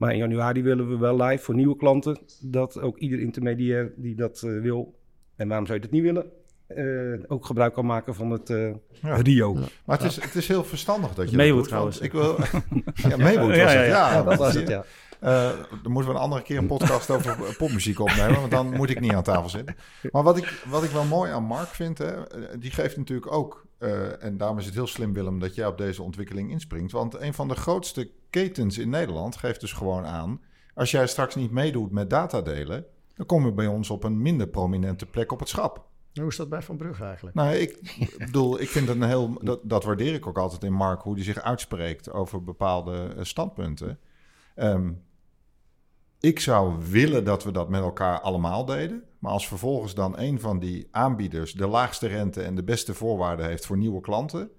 Maar 0.04 0.12
in 0.12 0.18
januari 0.18 0.64
willen 0.64 0.90
we 0.90 0.98
wel 0.98 1.22
live 1.24 1.44
voor 1.44 1.56
nieuwe 1.56 1.76
klanten. 1.76 2.18
Dat 2.42 2.82
ook 2.82 2.98
ieder 2.98 3.20
intermediair 3.20 3.94
die 3.96 4.16
dat 4.16 4.42
eh, 4.46 4.62
wil, 4.62 5.00
en 5.36 5.48
waarom 5.48 5.66
zou 5.66 5.78
je 5.78 5.84
dat 5.84 5.94
niet 5.94 6.04
willen, 6.04 6.26
eh, 6.68 7.32
ook 7.32 7.46
gebruik 7.46 7.74
kan 7.74 7.86
maken 7.86 8.16
van 8.16 8.32
het 8.32 8.50
eh, 8.50 8.72
Ja. 9.02 9.16
Rio. 9.16 9.54
Maar 9.86 9.98
het 9.98 10.06
is, 10.06 10.22
het 10.22 10.36
is 10.36 10.48
heel 10.48 10.64
verstandig 10.64 11.14
dat 11.14 11.32
je 11.32 11.38
dat 11.38 11.64
trouwens. 11.64 12.00
Ik 12.00 12.12
wil, 12.12 12.24
ja, 12.96 13.18
was 13.18 13.18
Ja, 13.18 13.18
het. 13.18 13.56
ja, 13.56 13.72
Ja, 13.72 13.72
ja. 13.72 14.14
Ja, 14.14 14.24
dat 14.24 14.38
was 14.38 14.54
het, 14.54 14.68
ja. 14.68 14.84
Eh, 15.20 15.50
dan 15.84 15.92
moeten 15.92 16.12
we 16.12 16.18
een 16.18 16.24
andere 16.24 16.42
keer 16.42 16.58
een 16.58 16.68
podcast 16.68 17.10
over 17.10 17.38
popmuziek 17.58 18.00
opnemen, 18.00 18.40
want 18.40 18.52
dan 18.52 18.76
moet 18.76 18.90
ik 18.90 19.00
niet 19.00 19.14
aan 19.14 19.24
tafel 19.24 19.50
zitten. 19.50 19.76
Maar 20.12 20.24
wat 20.24 20.38
ik, 20.38 20.64
wat 20.70 20.84
ik 20.84 20.90
wel 20.90 21.06
mooi 21.06 21.32
aan 21.32 21.44
Mark 21.44 21.68
vind, 21.68 21.98
hè, 21.98 22.12
die 22.60 22.72
geeft 22.72 22.98
natuurlijk 22.98 23.32
ook, 23.32 23.66
eh, 23.84 24.24
en 24.24 24.38
daarom 24.38 24.58
is 24.58 24.66
het 24.66 24.74
heel 24.74 24.88
slim 24.88 25.14
Willem 25.14 25.40
dat 25.40 25.56
jij 25.56 25.68
op 25.68 25.78
deze 25.78 26.04
ontwikkeling 26.04 26.52
inspringt, 26.52 26.92
want 26.92 27.20
een 27.20 27.34
van 27.34 27.48
de 27.48 27.56
grootste 27.56 28.12
ketens 28.30 28.78
in 28.78 28.90
Nederland 28.90 29.36
geeft 29.36 29.60
dus 29.60 29.74
gewoon 29.74 30.06
aan, 30.06 30.42
als 30.74 30.92
jij 30.92 31.08
straks 31.08 31.36
niet 31.36 31.52
meedoet 31.52 31.92
met 31.92 32.10
datadelen, 32.10 32.86
dan 33.16 33.26
kom 33.26 33.46
je 33.46 33.52
bij 33.52 33.68
ons 33.68 33.90
op 33.90 34.04
een 34.04 34.22
minder 34.22 34.48
prominente 34.48 35.06
plek 35.06 35.32
op 35.32 35.40
het 35.40 35.50
schap. 35.50 35.86
Hoe 36.14 36.28
is 36.28 36.36
dat 36.36 36.50
bij 36.50 36.62
Van 36.62 36.78
Brugge 36.78 37.04
eigenlijk? 37.04 37.36
Nou, 37.36 37.56
ik 37.56 37.98
bedoel, 38.18 38.62
ik 38.62 38.68
vind 38.70 38.88
het 38.88 38.98
een 38.98 39.08
heel. 39.08 39.38
Dat, 39.42 39.60
dat 39.64 39.84
waardeer 39.84 40.14
ik 40.14 40.28
ook 40.28 40.38
altijd 40.38 40.64
in 40.64 40.74
Mark, 40.74 41.02
hoe 41.02 41.14
hij 41.14 41.24
zich 41.24 41.42
uitspreekt 41.42 42.12
over 42.12 42.44
bepaalde 42.44 43.14
eh, 43.18 43.24
standpunten. 43.24 44.00
Ehm, 44.56 44.92
ik 46.26 46.40
zou 46.40 46.74
willen 46.90 47.24
dat 47.26 47.44
we 47.44 47.52
dat 47.52 47.70
met 47.70 47.82
elkaar 47.82 48.20
allemaal 48.22 48.66
deden. 48.66 49.04
Maar 49.20 49.32
als 49.32 49.48
vervolgens 49.48 49.94
dan 49.96 50.20
een 50.20 50.40
van 50.40 50.60
die 50.60 50.88
aanbieders 50.92 51.54
de 51.54 51.68
laagste 51.68 52.08
rente 52.08 52.42
en 52.42 52.56
de 52.56 52.64
beste 52.64 52.94
voorwaarden 52.94 53.46
heeft 53.46 53.66
voor 53.66 53.78
nieuwe 53.78 54.02
klanten, 54.02 54.50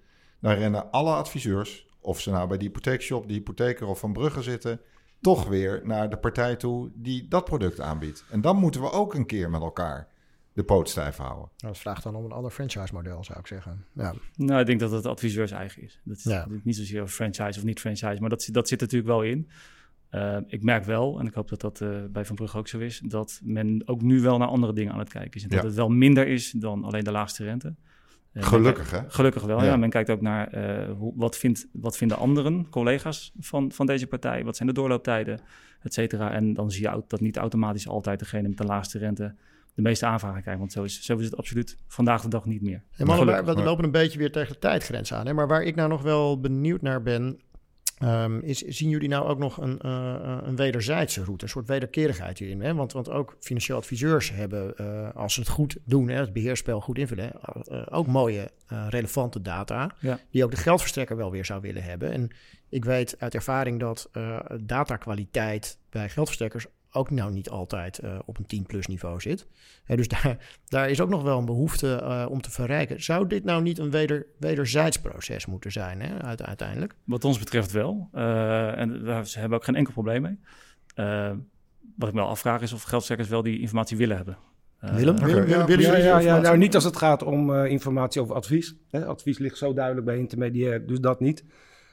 dan 0.40 0.53
rennen 0.55 0.90
alle 0.90 1.12
adviseurs, 1.14 1.87
of 2.00 2.20
ze 2.20 2.31
nou 2.31 2.48
bij 2.48 2.59
de 2.59 2.64
hypotheekshop, 2.64 3.29
de 3.29 3.35
hypotheker 3.35 3.87
of 3.87 3.98
van 3.98 4.12
Brugge 4.12 4.42
zitten, 4.42 4.81
toch 5.20 5.46
weer 5.48 5.81
naar 5.85 6.11
de 6.11 6.16
partij 6.18 6.57
toe 6.57 6.90
die 6.94 7.29
dat 7.29 7.44
product 7.44 7.81
aanbiedt. 7.81 8.24
En 8.31 8.40
dan 8.40 8.57
moeten 8.57 8.81
we 8.81 8.90
ook 8.90 9.14
een 9.14 9.27
keer 9.27 9.50
met 9.50 9.61
elkaar 9.61 10.09
de 10.53 10.64
poot 10.64 10.88
stijf 10.88 11.16
houden. 11.16 11.48
Nou, 11.57 11.72
dat 11.72 11.79
vraagt 11.79 12.03
dan 12.03 12.14
om 12.14 12.24
een 12.24 12.33
ander 12.33 12.50
franchise-model, 12.50 13.24
zou 13.24 13.38
ik 13.38 13.46
zeggen. 13.46 13.85
Ja. 13.92 14.14
Nou, 14.37 14.61
ik 14.61 14.66
denk 14.66 14.81
dat 14.81 14.90
het 14.90 15.07
adviseurs 15.07 15.50
eigen 15.50 15.83
is. 15.83 16.00
Dat 16.05 16.16
is 16.16 16.24
Ja. 16.24 16.46
niet 16.62 16.77
zozeer 16.77 17.07
franchise 17.09 17.59
of 17.59 17.64
niet 17.64 17.81
franchise, 17.81 18.20
maar 18.20 18.31
dat, 18.31 18.42
zit- 18.42 18.55
dat 18.55 18.68
zit 18.68 18.81
er 18.81 18.87
natuurlijk 18.87 19.12
wel 19.12 19.22
in. 19.22 19.48
Uh, 20.14 20.37
ik 20.46 20.62
merk 20.62 20.85
wel, 20.85 21.18
en 21.20 21.27
ik 21.27 21.35
hoop 21.35 21.48
dat 21.48 21.61
dat 21.61 21.81
uh, 21.81 21.88
bij 22.11 22.24
Van 22.24 22.37
Brugge 22.37 22.59
ook 22.59 22.68
zo 22.68 22.79
is, 22.79 23.00
dat 23.05 23.40
men 23.42 23.83
ook 23.85 24.03
nu 24.03 24.20
wel 24.20 24.38
naar 24.38 24.48
andere 24.48 24.72
dingen 24.72 24.92
aan 24.92 24.98
het 24.98 25.09
kijken 25.09 25.33
is. 25.35 25.42
En 25.42 25.48
dat 25.48 25.59
Ja. 25.61 25.64
het 25.66 25.74
wel 25.74 25.88
minder 25.88 26.27
is 26.27 26.50
dan 26.50 26.85
alleen 26.85 27.05
de 27.05 27.11
laagste 27.11 27.44
rente. 27.44 27.74
Uh, 28.33 28.42
Gelukkig, 28.42 28.90
hè? 28.90 28.98
Gelukkig 29.09 29.42
wel, 29.42 29.59
ja. 29.59 29.64
Ja. 29.64 29.77
Men 29.77 29.90
kijkt 29.90 30.11
ook 30.11 30.20
naar 30.20 30.48
eh, 30.48 30.92
hoe, 30.96 31.12
wat, 31.16 31.37
vindt, 31.37 31.66
wat 31.72 31.96
vinden 31.96 32.16
anderen, 32.18 32.68
collega's 32.70 33.33
van, 33.40 33.72
van 33.72 33.87
deze 33.87 34.07
partij, 34.07 34.44
wat 34.44 34.57
zijn 34.57 34.68
de 34.68 34.74
doorlooptijden, 34.74 35.40
et 35.83 35.94
cetera. 35.94 36.33
En 36.33 36.55
dan 36.55 36.70
zie 36.70 36.83
je 36.83 36.90
ook 36.94 37.09
dat 37.09 37.20
niet 37.20 37.37
automatisch 37.37 37.88
altijd 37.88 38.18
degene 38.18 38.48
met 38.48 38.59
de 38.59 38.64
laagste 38.64 38.98
rente 38.98 39.35
de 39.74 39.83
meeste 39.83 40.07
aanvragen 40.07 40.40
krijgt. 40.42 40.59
Want 40.61 40.72
zo 40.72 40.83
is, 40.83 41.03
zo 41.03 41.16
is 41.16 41.24
het 41.24 41.37
absoluut 41.37 41.77
vandaag 41.87 42.22
de 42.22 42.29
dag 42.29 42.44
niet 42.44 42.62
meer. 42.62 42.83
Hey 42.90 43.07
mannen, 43.07 43.44
we 43.44 43.53
maar- 43.55 43.64
lopen 43.64 43.85
een 43.85 43.90
beetje 43.90 44.18
weer 44.18 44.33
tegen 44.33 44.53
de 44.53 44.59
tijdgrens 44.59 45.12
aan. 45.12 45.27
Hè? 45.27 45.33
Maar 45.33 45.48
waar 45.48 45.62
ik 45.62 45.74
nou 45.74 45.88
nog 45.88 46.03
wel 46.03 46.40
benieuwd 46.40 46.83
naar 46.83 47.03
ben... 47.03 47.40
ehm, 48.04 48.38
is, 48.38 48.58
zien 48.58 48.88
jullie 48.88 49.08
nou 49.08 49.28
ook 49.28 49.38
nog 49.38 49.56
een, 49.56 49.78
eh, 49.78 50.38
een 50.42 50.56
wederzijdse 50.56 51.24
route, 51.24 51.44
een 51.44 51.50
soort 51.50 51.66
wederkerigheid 51.68 52.38
hierin? 52.38 52.60
Hè? 52.60 52.74
Want, 52.74 52.92
want 52.92 53.10
ook 53.10 53.36
financieel 53.40 53.76
adviseurs 53.78 54.30
hebben, 54.30 54.76
eh, 54.76 55.14
als 55.14 55.34
ze 55.34 55.40
het 55.40 55.48
goed 55.48 55.76
doen, 55.84 56.08
hè, 56.08 56.18
het 56.20 56.32
beheerspel 56.32 56.80
goed 56.80 56.98
invullen, 56.98 57.32
eh, 57.42 57.86
ook 57.90 58.06
mooie 58.06 58.50
eh, 58.66 58.86
relevante 58.88 59.42
data, 59.42 59.94
Ja. 60.00 60.18
die 60.30 60.44
ook 60.44 60.50
de 60.50 60.56
geldverstrekker 60.56 61.16
wel 61.16 61.30
weer 61.30 61.44
zou 61.44 61.60
willen 61.60 61.82
hebben. 61.82 62.12
En 62.12 62.30
ik 62.68 62.84
weet 62.84 63.16
uit 63.18 63.34
ervaring 63.34 63.80
dat 63.80 64.08
eh 64.12 64.38
datakwaliteit 64.60 65.78
bij 65.90 66.08
geldverstrekkers 66.08 66.66
ook 66.94 67.11
nou 67.11 67.33
niet 67.33 67.50
altijd 67.50 67.98
eh, 67.98 68.18
op 68.24 68.38
een 68.38 68.46
10 68.46 68.66
plus 68.66 68.87
niveau 68.87 69.20
zit. 69.20 69.46
Hè, 69.85 69.96
dus 69.96 70.09
daar, 70.22 70.59
daar 70.64 70.90
is 70.90 71.00
ook 71.00 71.09
nog 71.09 71.22
wel 71.22 71.38
een 71.38 71.44
behoefte 71.44 71.94
eh, 71.96 72.26
om 72.30 72.40
te 72.40 72.50
verrijken. 72.50 73.02
Zou 73.02 73.26
dit 73.26 73.44
nou 73.44 73.62
niet 73.62 73.78
een 73.78 73.90
weder, 73.90 74.26
wederzijds 74.38 75.00
proces 75.00 75.46
moeten 75.46 75.72
zijn, 75.72 76.00
hè, 76.00 76.22
uite- 76.22 76.46
uiteindelijk? 76.46 76.94
Wat 77.04 77.24
ons 77.24 77.38
betreft 77.38 77.72
wel. 77.72 78.09
Eh, 78.12 78.78
en 78.78 79.04
daar 79.04 79.26
ze 79.26 79.38
hebben 79.38 79.59
ook 79.59 79.64
geen 79.64 79.76
enkel 79.76 79.92
probleem 79.92 80.22
mee. 80.22 80.38
Wat 81.96 82.09
ik 82.09 82.14
me 82.14 82.20
wel 82.20 82.30
afvraag 82.30 82.62
is 82.62 82.72
of 82.72 82.80
geldverstrekkers 82.83 83.28
wel 83.28 83.42
die 83.42 83.61
informatie 83.61 83.96
willen 83.96 84.16
hebben. 84.16 84.38
Eh, 84.85 84.94
Willem. 84.94 85.16
Willem, 85.18 85.48
ja, 85.80 85.96
ja, 85.96 86.18
ja, 86.18 86.38
nou, 86.38 86.57
niet 86.57 86.74
als 86.74 86.85
het 86.85 86.96
gaat 86.96 87.22
om 87.22 87.54
eh, 87.54 87.70
informatie 87.70 88.20
over 88.20 88.35
advies. 88.35 88.76
Hè. 88.90 89.07
Advies 89.07 89.38
ligt 89.38 89.59
zo 89.59 89.74
duidelijk 89.74 90.07
bij 90.07 90.18
intermediair, 90.18 90.87
dus 90.87 91.00
dat 91.00 91.20
niet. 91.20 91.44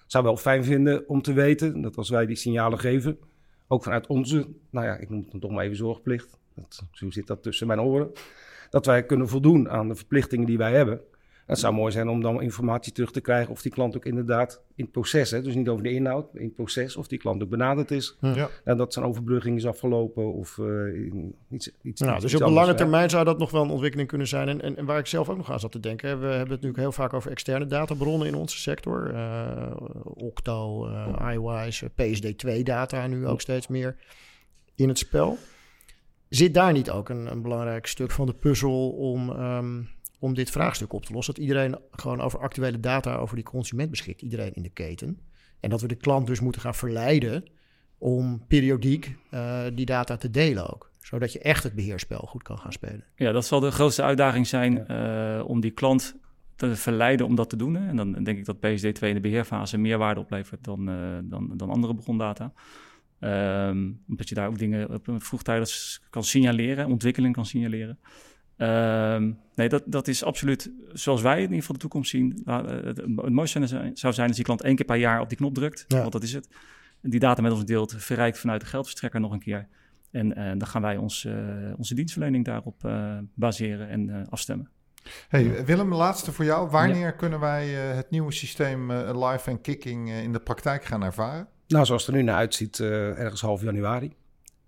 Zou 0.08 0.24
wel 0.24 0.38
fijn 0.38 0.64
vinden 0.64 1.10
om 1.10 1.22
te 1.22 1.34
weten 1.34 1.82
dat 1.82 1.98
als 1.98 2.10
wij 2.10 2.26
die 2.26 2.36
signalen 2.36 2.80
geven, 2.80 3.18
ook 3.72 3.84
vanuit 3.84 4.08
onze, 4.08 4.48
nou 4.70 4.86
ja, 4.86 4.98
ik 4.98 5.10
noem 5.10 5.20
het 5.20 5.32
dan 5.32 5.40
toch 5.40 5.52
maar 5.52 5.64
even 5.64 5.78
zorgplicht. 5.78 6.38
Dat, 6.54 6.84
zo 6.92 7.10
zit 7.10 7.28
dat 7.28 7.44
tussen 7.44 7.68
mijn 7.68 7.82
oren. 7.82 8.12
Dat 8.70 8.86
wij 8.86 9.06
kunnen 9.06 9.28
voldoen 9.28 9.70
aan 9.70 9.88
de 9.88 9.96
verplichtingen 9.96 10.46
die 10.46 10.58
wij 10.58 10.72
hebben. 10.72 11.02
Het 11.52 11.60
zou 11.60 11.74
mooi 11.74 11.92
zijn 11.92 12.10
om 12.10 12.22
dan 12.22 12.42
informatie 12.42 12.92
terug 12.92 13.12
te 13.12 13.22
krijgen 13.22 13.52
of 13.52 13.62
die 13.62 13.72
klant 13.72 13.96
ook 13.96 14.06
inderdaad 14.06 14.62
in 14.76 14.84
het 14.84 14.94
proces, 14.94 15.32
hè, 15.32 15.42
dus 15.42 15.56
niet 15.56 15.70
over 15.70 15.84
de 15.84 15.92
inhoud, 15.92 16.36
in 16.36 16.44
het 16.44 16.56
proces, 16.56 16.96
of 16.96 17.08
die 17.08 17.20
klant 17.20 17.44
ook 17.44 17.50
benaderd 17.50 17.92
is. 17.92 18.18
Ja. 18.22 18.50
En 18.64 18.78
dat 18.78 18.94
zijn 18.94 19.06
overbrugging 19.06 19.58
is 19.58 19.66
afgelopen 19.66 20.34
of 20.34 20.58
eh, 20.58 20.66
iets, 21.50 21.72
iets 21.82 22.02
Nou, 22.02 22.14
iets 22.14 22.24
dus 22.24 22.34
op 22.34 22.40
de 22.40 22.46
anders, 22.46 22.66
lange 22.66 22.78
termijn 22.78 23.10
zou 23.10 23.26
dat 23.26 23.38
nog 23.38 23.52
wel 23.52 23.64
een 23.64 23.70
ontwikkeling 23.70 24.10
kunnen 24.10 24.28
zijn. 24.28 24.50
En, 24.50 24.62
en, 24.62 24.78
en 24.78 24.86
waar 24.86 25.00
ik 25.00 25.06
zelf 25.06 25.30
ook 25.30 25.38
nog 25.38 25.52
aan 25.52 25.60
zat 25.60 25.72
te 25.72 25.80
denken. 25.80 26.10
hè, 26.10 26.18
We 26.18 26.26
hebben 26.26 26.40
het 26.40 26.50
natuurlijk 26.50 26.78
heel 26.78 26.92
vaak 26.92 27.14
over 27.14 27.32
externe 27.32 27.66
databronnen 27.66 28.28
in 28.28 28.36
onze 28.36 28.58
sector. 28.58 29.14
Eh, 29.14 29.72
Octo, 30.04 30.88
eh 30.88 31.34
iWise, 31.34 31.90
PSD2-data 31.90 33.08
nu 33.08 33.28
ook 33.28 33.42
steeds 33.42 33.68
meer 33.68 33.96
in 34.76 34.88
het 34.88 34.98
spel. 34.98 35.38
Zit 36.30 36.54
daar 36.54 36.74
niet 36.74 36.90
ook 36.90 37.10
een, 37.10 37.32
een 37.32 37.42
belangrijk 37.42 37.88
stuk 37.88 38.12
van 38.12 38.26
de 38.26 38.34
puzzel 38.34 38.90
om, 38.90 39.30
ehm, 39.30 39.82
om 40.22 40.34
dit 40.34 40.50
vraagstuk 40.50 40.94
op 40.94 41.06
te 41.06 41.14
lossen? 41.14 41.34
Dat 41.34 41.44
iedereen 41.44 41.78
gewoon 41.92 42.22
over 42.22 42.40
actuele 42.40 42.80
data 42.80 43.16
over 43.16 43.36
die 43.36 43.46
consument 43.46 43.90
beschikt. 43.90 44.22
Iedereen 44.22 44.54
in 44.54 44.64
de 44.64 44.70
keten. 44.70 45.20
En 45.60 45.70
dat 45.70 45.82
we 45.82 45.88
de 45.88 45.96
klant 45.96 46.28
dus 46.28 46.40
moeten 46.40 46.62
gaan 46.62 46.76
verleiden 46.76 47.44
om 47.98 48.46
periodiek 48.48 49.16
eh, 49.30 49.64
die 49.74 49.86
data 49.86 50.18
te 50.18 50.30
delen 50.30 50.70
ook. 50.74 50.92
Zodat 51.00 51.34
je 51.34 51.40
echt 51.40 51.64
het 51.64 51.76
beheerspel 51.76 52.20
goed 52.20 52.44
kan 52.44 52.58
gaan 52.58 52.72
spelen. 52.72 53.04
Ja, 53.16 53.32
dat 53.32 53.46
zal 53.46 53.60
de 53.60 53.72
grootste 53.72 54.04
uitdaging 54.04 54.48
zijn 54.48 54.88
eh, 54.88 55.44
om 55.48 55.60
die 55.62 55.72
klant 55.72 56.16
te 56.56 56.76
verleiden 56.76 57.26
om 57.26 57.36
dat 57.36 57.50
te 57.50 57.56
doen. 57.56 57.76
Hè. 57.76 57.88
En 57.88 57.96
dan 57.96 58.24
denk 58.24 58.38
ik 58.38 58.46
dat 58.46 58.56
PSD2 58.56 59.08
in 59.08 59.14
de 59.14 59.20
beheerfase 59.20 59.78
meer 59.78 59.98
waarde 59.98 60.20
oplevert 60.20 60.64
dan, 60.64 60.90
eh, 60.90 61.18
dan, 61.24 61.52
dan 61.58 61.70
andere 61.70 61.96
brondata. 61.96 62.54
Ehm, 63.20 63.92
omdat 64.08 64.30
je 64.30 64.36
daar 64.36 64.48
ook 64.48 64.58
dingen 64.58 64.94
op 64.94 65.08
een 65.08 65.22
vroegtijdig 65.22 66.00
kan 66.10 66.24
signaleren, 66.24 66.88
ontwikkeling 66.88 67.34
kan 67.34 67.46
signaleren. 67.46 68.00
Ehm, 68.62 69.32
nee, 69.56 69.69
dat, 69.69 69.84
dat 69.86 70.08
is 70.08 70.24
absoluut 70.24 70.71
zoals 70.93 71.21
wij 71.21 71.36
in 71.36 71.41
ieder 71.41 71.58
geval 71.60 71.74
de 71.76 71.82
toekomst 71.82 72.10
zien. 72.10 72.41
Uh, 72.45 72.65
het, 72.65 72.97
het 72.97 73.30
mooiste 73.30 73.67
zijn- 73.67 73.97
zou 73.97 74.13
zijn 74.13 74.28
als 74.28 74.36
die 74.36 74.45
klant 74.45 74.62
één 74.62 74.76
keer 74.76 74.86
per 74.86 74.95
jaar 74.95 75.19
op 75.21 75.30
die 75.30 75.38
knop 75.38 75.54
drukt. 75.54 75.86
Ja. 75.88 76.00
Want 76.00 76.12
dat 76.12 76.24
is 76.24 76.34
het. 76.34 76.47
Die 77.02 77.19
data 77.19 77.41
met 77.41 77.52
ons 77.52 77.65
deelt, 77.65 77.93
verrijkt 77.97 78.39
vanuit 78.39 78.62
de 78.62 78.67
geldverstrekker 78.67 79.19
nog 79.19 79.32
een 79.32 79.39
keer. 79.39 79.67
En 80.12 80.36
eh, 80.36 80.45
dan 80.45 80.67
gaan 80.67 80.82
wij 80.82 80.97
ons, 80.97 81.26
eh, 81.26 81.34
onze 81.78 81.95
dienstverlening 81.95 82.45
daarop 82.45 82.86
eh, 82.86 83.17
baseren 83.34 83.89
en 83.89 84.10
eh, 84.10 84.21
afstemmen. 84.30 84.69
Hey, 85.28 85.65
Willem, 85.65 85.93
laatste 85.93 86.32
voor 86.32 86.45
jou. 86.45 86.69
Wanneer 86.69 87.13
kunnen 87.15 87.39
wij 87.39 87.89
eh, 87.89 87.95
het 87.95 88.10
nieuwe 88.10 88.32
systeem 88.32 88.91
eh, 88.91 89.30
live 89.32 89.50
en 89.50 89.62
kicking 89.62 90.10
eh, 90.10 90.24
in 90.24 90.32
de 90.34 90.39
praktijk 90.39 90.84
gaan 90.86 91.04
ervaren? 91.04 91.47
Nou, 91.67 91.86
zoals 91.86 92.06
het 92.06 92.15
er 92.15 92.21
nu 92.21 92.26
naar 92.28 92.36
uitziet, 92.36 92.80
eh, 92.80 93.19
ergens 93.19 93.41
half 93.41 93.62
januari. 93.62 94.13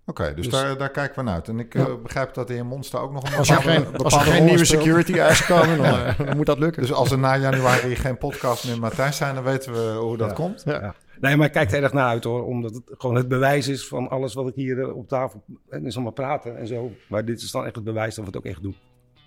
Oké, 0.06 0.34
dus, 0.34 0.44
Dus- 0.44 0.60
daar, 0.60 0.78
daar 0.78 0.90
kijken 0.90 1.16
we 1.16 1.22
naar 1.22 1.34
uit. 1.34 1.48
En 1.48 1.58
ik 1.58 1.74
Ja. 1.74 1.86
eh, 1.86 1.94
begrijp 2.02 2.34
dat 2.34 2.46
de 2.46 2.52
heer 2.54 2.66
Monster 2.66 3.00
ook 3.00 3.12
nog 3.12 3.22
een 3.32 3.38
Als 3.38 3.48
er 3.48 3.56
bepaalde- 3.56 3.84
geen, 3.86 3.96
als 3.96 4.14
er 4.14 4.20
geen 4.20 4.44
nieuwe 4.44 4.64
speelt. 4.64 4.82
security 4.82 5.12
eisen 5.18 5.46
komen, 5.46 5.76
dan, 5.76 5.86
eh, 6.04 6.18
dan 6.26 6.36
moet 6.36 6.46
dat 6.46 6.58
lukken. 6.58 6.82
Dus 6.82 6.92
als 6.92 7.10
er 7.10 7.18
na 7.18 7.36
januari 7.36 7.96
geen 7.96 8.18
podcast 8.18 8.66
meer 8.66 8.78
Matthijs 8.78 9.16
zijn, 9.16 9.34
dan 9.34 9.44
weten 9.44 9.72
we 9.72 9.96
hoe 10.00 10.16
dat 10.16 10.28
Ja. 10.28 10.34
komt. 10.34 10.62
Ja. 10.64 10.94
Nee, 11.20 11.36
maar 11.36 11.46
ik 11.46 11.52
kijk 11.52 11.72
er 11.72 11.82
erg 11.82 11.92
naar 11.92 12.08
uit 12.08 12.24
hoor. 12.24 12.44
Omdat 12.46 12.74
het 12.74 12.82
gewoon 12.98 13.16
het 13.16 13.28
bewijs 13.28 13.68
is 13.68 13.86
van 13.88 14.08
alles 14.10 14.34
wat 14.34 14.48
ik 14.48 14.54
hier 14.54 14.80
eh, 14.80 14.96
op 14.96 15.08
tafel... 15.08 15.44
En 15.68 15.86
is 15.86 15.94
allemaal 15.94 16.12
praten 16.12 16.58
en 16.58 16.66
zo. 16.66 16.90
Maar 17.08 17.24
dit 17.24 17.42
is 17.42 17.50
dan 17.50 17.64
echt 17.64 17.74
het 17.74 17.84
bewijs 17.84 18.14
dat 18.14 18.24
we 18.24 18.30
het 18.30 18.36
ook 18.38 18.44
echt 18.52 18.62
doen. 18.62 18.76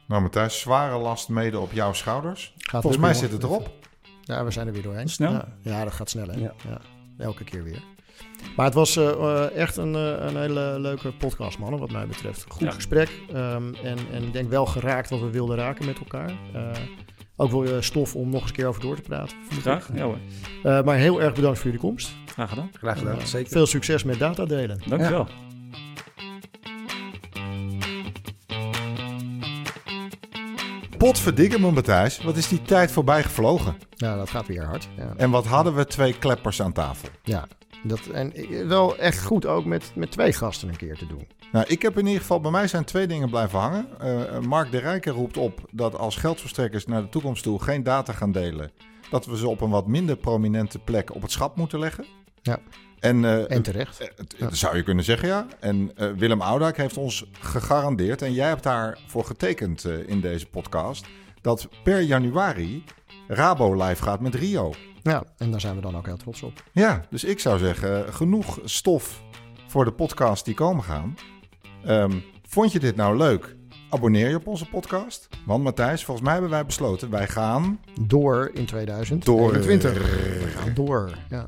Nou 0.08 0.22
Matthijs, 0.22 0.60
zware 0.60 0.98
last 0.98 1.30
mede 1.30 1.60
op 1.60 1.72
jouw 1.72 1.94
schouders. 1.94 2.54
Gaat 2.58 2.82
Volgens 2.82 3.02
mij 3.02 3.14
zit 3.14 3.32
het 3.32 3.44
erop. 3.44 3.70
Ja, 4.22 4.44
we 4.44 4.52
zijn 4.52 4.68
er 4.68 4.74
weer 4.74 4.82
doorheen. 4.84 5.10
Snel? 5.10 5.32
Ja, 5.32 5.48
ja, 5.62 5.84
dat 5.84 5.94
gaat 5.94 6.10
snel, 6.10 6.28
hè? 6.28 6.40
Ja. 6.40 6.54
Ja. 6.70 6.78
elke 7.18 7.44
keer 7.44 7.64
weer. 7.64 7.84
Maar 8.56 8.66
het 8.66 8.74
was 8.76 8.96
eh, 8.98 9.10
eh, 9.10 9.56
echt 9.56 9.78
een, 9.78 9.96
eh, 9.96 10.26
een 10.28 10.38
hele 10.38 10.76
leuke 10.80 11.12
podcast, 11.12 11.60
mannen, 11.60 11.80
wat 11.80 11.92
mij 11.92 12.08
betreft. 12.08 12.46
Goed 12.50 12.62
Ja. 12.68 12.72
gesprek. 12.72 13.10
ehm, 13.34 13.74
en, 13.84 13.98
en 14.12 14.24
ik 14.24 14.34
denk 14.34 14.50
wel 14.50 14.66
geraakt 14.66 15.10
wat 15.10 15.20
we 15.20 15.30
wilden 15.30 15.56
raken 15.58 15.86
met 15.86 16.00
elkaar. 16.00 16.30
Eh, 16.54 16.70
ook 17.36 17.52
wel 17.52 17.82
stof 17.82 18.16
om 18.16 18.30
nog 18.30 18.40
eens 18.42 18.50
een 18.50 18.56
keer 18.56 18.68
over 18.68 18.82
door 18.82 18.96
te 18.96 19.02
praten. 19.02 19.38
Graag, 19.62 19.90
ja 19.94 20.04
hoor. 20.04 20.18
Eh, 20.64 20.82
maar 20.84 20.96
heel 20.98 21.22
erg 21.22 21.34
bedankt 21.34 21.58
voor 21.58 21.66
jullie 21.72 21.86
komst. 21.88 22.12
Graag 22.26 22.50
gedaan. 22.50 22.70
Graag 22.80 22.98
gedaan, 22.98 23.28
zeker. 23.28 23.52
Veel 23.52 23.66
succes 23.66 24.04
met 24.04 24.20
datadelen. 24.20 24.80
Dankjewel. 24.88 25.28
Potverdikke 30.98 31.60
me 31.60 31.72
Matthijs, 31.72 32.22
wat 32.24 32.38
is 32.38 32.48
die 32.48 32.62
tijd 32.62 32.92
voorbij 32.92 33.24
gevlogen. 33.24 33.76
Ja, 33.96 34.16
dat 34.16 34.30
gaat 34.30 34.48
weer 34.48 34.64
hard. 34.66 34.88
Ja. 34.98 35.14
En 35.18 35.30
wat 35.30 35.46
hadden 35.46 35.76
we 35.76 35.86
twee 35.86 36.18
kleppers 36.20 36.62
aan 36.62 36.72
tafel. 36.74 37.10
ja. 37.24 37.48
Dat, 37.84 38.00
en 38.08 38.34
eh, 38.34 38.68
wel 38.68 38.98
echt 38.98 39.24
goed 39.24 39.46
ook 39.46 39.66
met, 39.66 39.92
met 39.96 40.12
twee 40.12 40.34
gasten 40.34 40.70
een 40.70 40.76
keer 40.78 40.98
te 40.98 41.08
doen. 41.08 41.28
Nou, 41.52 41.66
ik 41.68 41.82
heb 41.82 41.98
in 41.98 42.06
ieder 42.06 42.22
geval, 42.22 42.42
bij 42.42 42.52
mij 42.52 42.68
zijn 42.68 42.84
twee 42.84 43.08
dingen 43.08 43.30
blijven 43.30 43.60
hangen. 43.60 43.88
Eh, 44.00 44.40
Mark 44.40 44.72
de 44.72 44.78
Rijker 44.78 45.14
roept 45.14 45.38
op 45.38 45.60
dat 45.72 45.98
als 45.98 46.16
geldverstrekkers 46.16 46.86
naar 46.86 47.02
de 47.02 47.10
toekomst 47.10 47.44
toe 47.44 47.62
geen 47.64 47.84
data 47.84 48.14
gaan 48.14 48.32
delen, 48.32 48.72
dat 49.10 49.26
we 49.26 49.38
ze 49.38 49.48
op 49.48 49.62
een 49.62 49.70
wat 49.70 49.88
minder 49.88 50.18
prominente 50.18 50.80
plek 50.80 51.16
op 51.16 51.22
het 51.22 51.32
schap 51.32 51.56
moeten 51.56 51.80
leggen. 51.80 52.06
Ja. 52.42 52.60
En, 53.00 53.26
eh, 53.26 53.52
En 53.52 53.62
terecht. 53.62 54.00
eh, 54.00 54.08
Ja. 54.38 54.54
zou 54.54 54.76
je 54.78 54.84
kunnen 54.84 55.04
zeggen, 55.04 55.28
ja. 55.28 55.48
En 55.60 55.92
eh, 55.96 56.10
Willem 56.18 56.42
Oudijk 56.42 56.78
heeft 56.78 56.98
ons 56.98 57.26
gegarandeerd, 57.40 58.22
en 58.22 58.34
jij 58.34 58.48
hebt 58.48 58.64
daarvoor 58.64 59.26
getekend 59.26 59.86
eh, 59.86 60.08
in 60.10 60.22
deze 60.22 60.46
podcast, 60.48 61.06
dat 61.42 61.68
per 61.84 62.02
januari 62.02 62.84
Rabo 63.28 63.74
live 63.88 64.04
gaat 64.04 64.20
met 64.20 64.36
Rio. 64.36 64.74
Ja, 65.08 65.24
en 65.38 65.52
daar 65.52 65.62
zijn 65.62 65.76
we 65.76 65.82
dan 65.82 65.98
ook 65.98 66.06
heel 66.06 66.18
trots 66.18 66.44
op. 66.44 66.64
Ja, 66.72 67.02
dus 67.10 67.24
ik 67.24 67.40
zou 67.40 67.58
zeggen, 67.60 68.14
genoeg 68.14 68.60
stof 68.64 69.22
voor 69.68 69.86
de 69.86 69.92
podcast 69.92 70.46
die 70.46 70.54
komen 70.54 70.84
gaan. 70.84 71.18
Ehm, 71.86 72.12
vond 72.48 72.72
je 72.72 72.80
dit 72.80 72.96
nou 72.96 73.18
leuk? 73.18 73.56
Abonneer 73.90 74.30
je 74.30 74.36
op 74.36 74.48
onze 74.48 74.66
podcast. 74.70 75.28
Want 75.46 75.64
Matthijs, 75.64 76.04
volgens 76.04 76.26
mij 76.26 76.34
hebben 76.34 76.52
wij 76.52 76.66
besloten, 76.66 77.10
wij 77.10 77.28
gaan 77.28 77.80
Door 78.02 78.52
in 78.54 78.66
2021. 78.66 79.24
Door. 79.26 79.52
We 79.54 80.48
gaan 80.48 80.74
door. 80.86 81.18
Ja. 81.30 81.46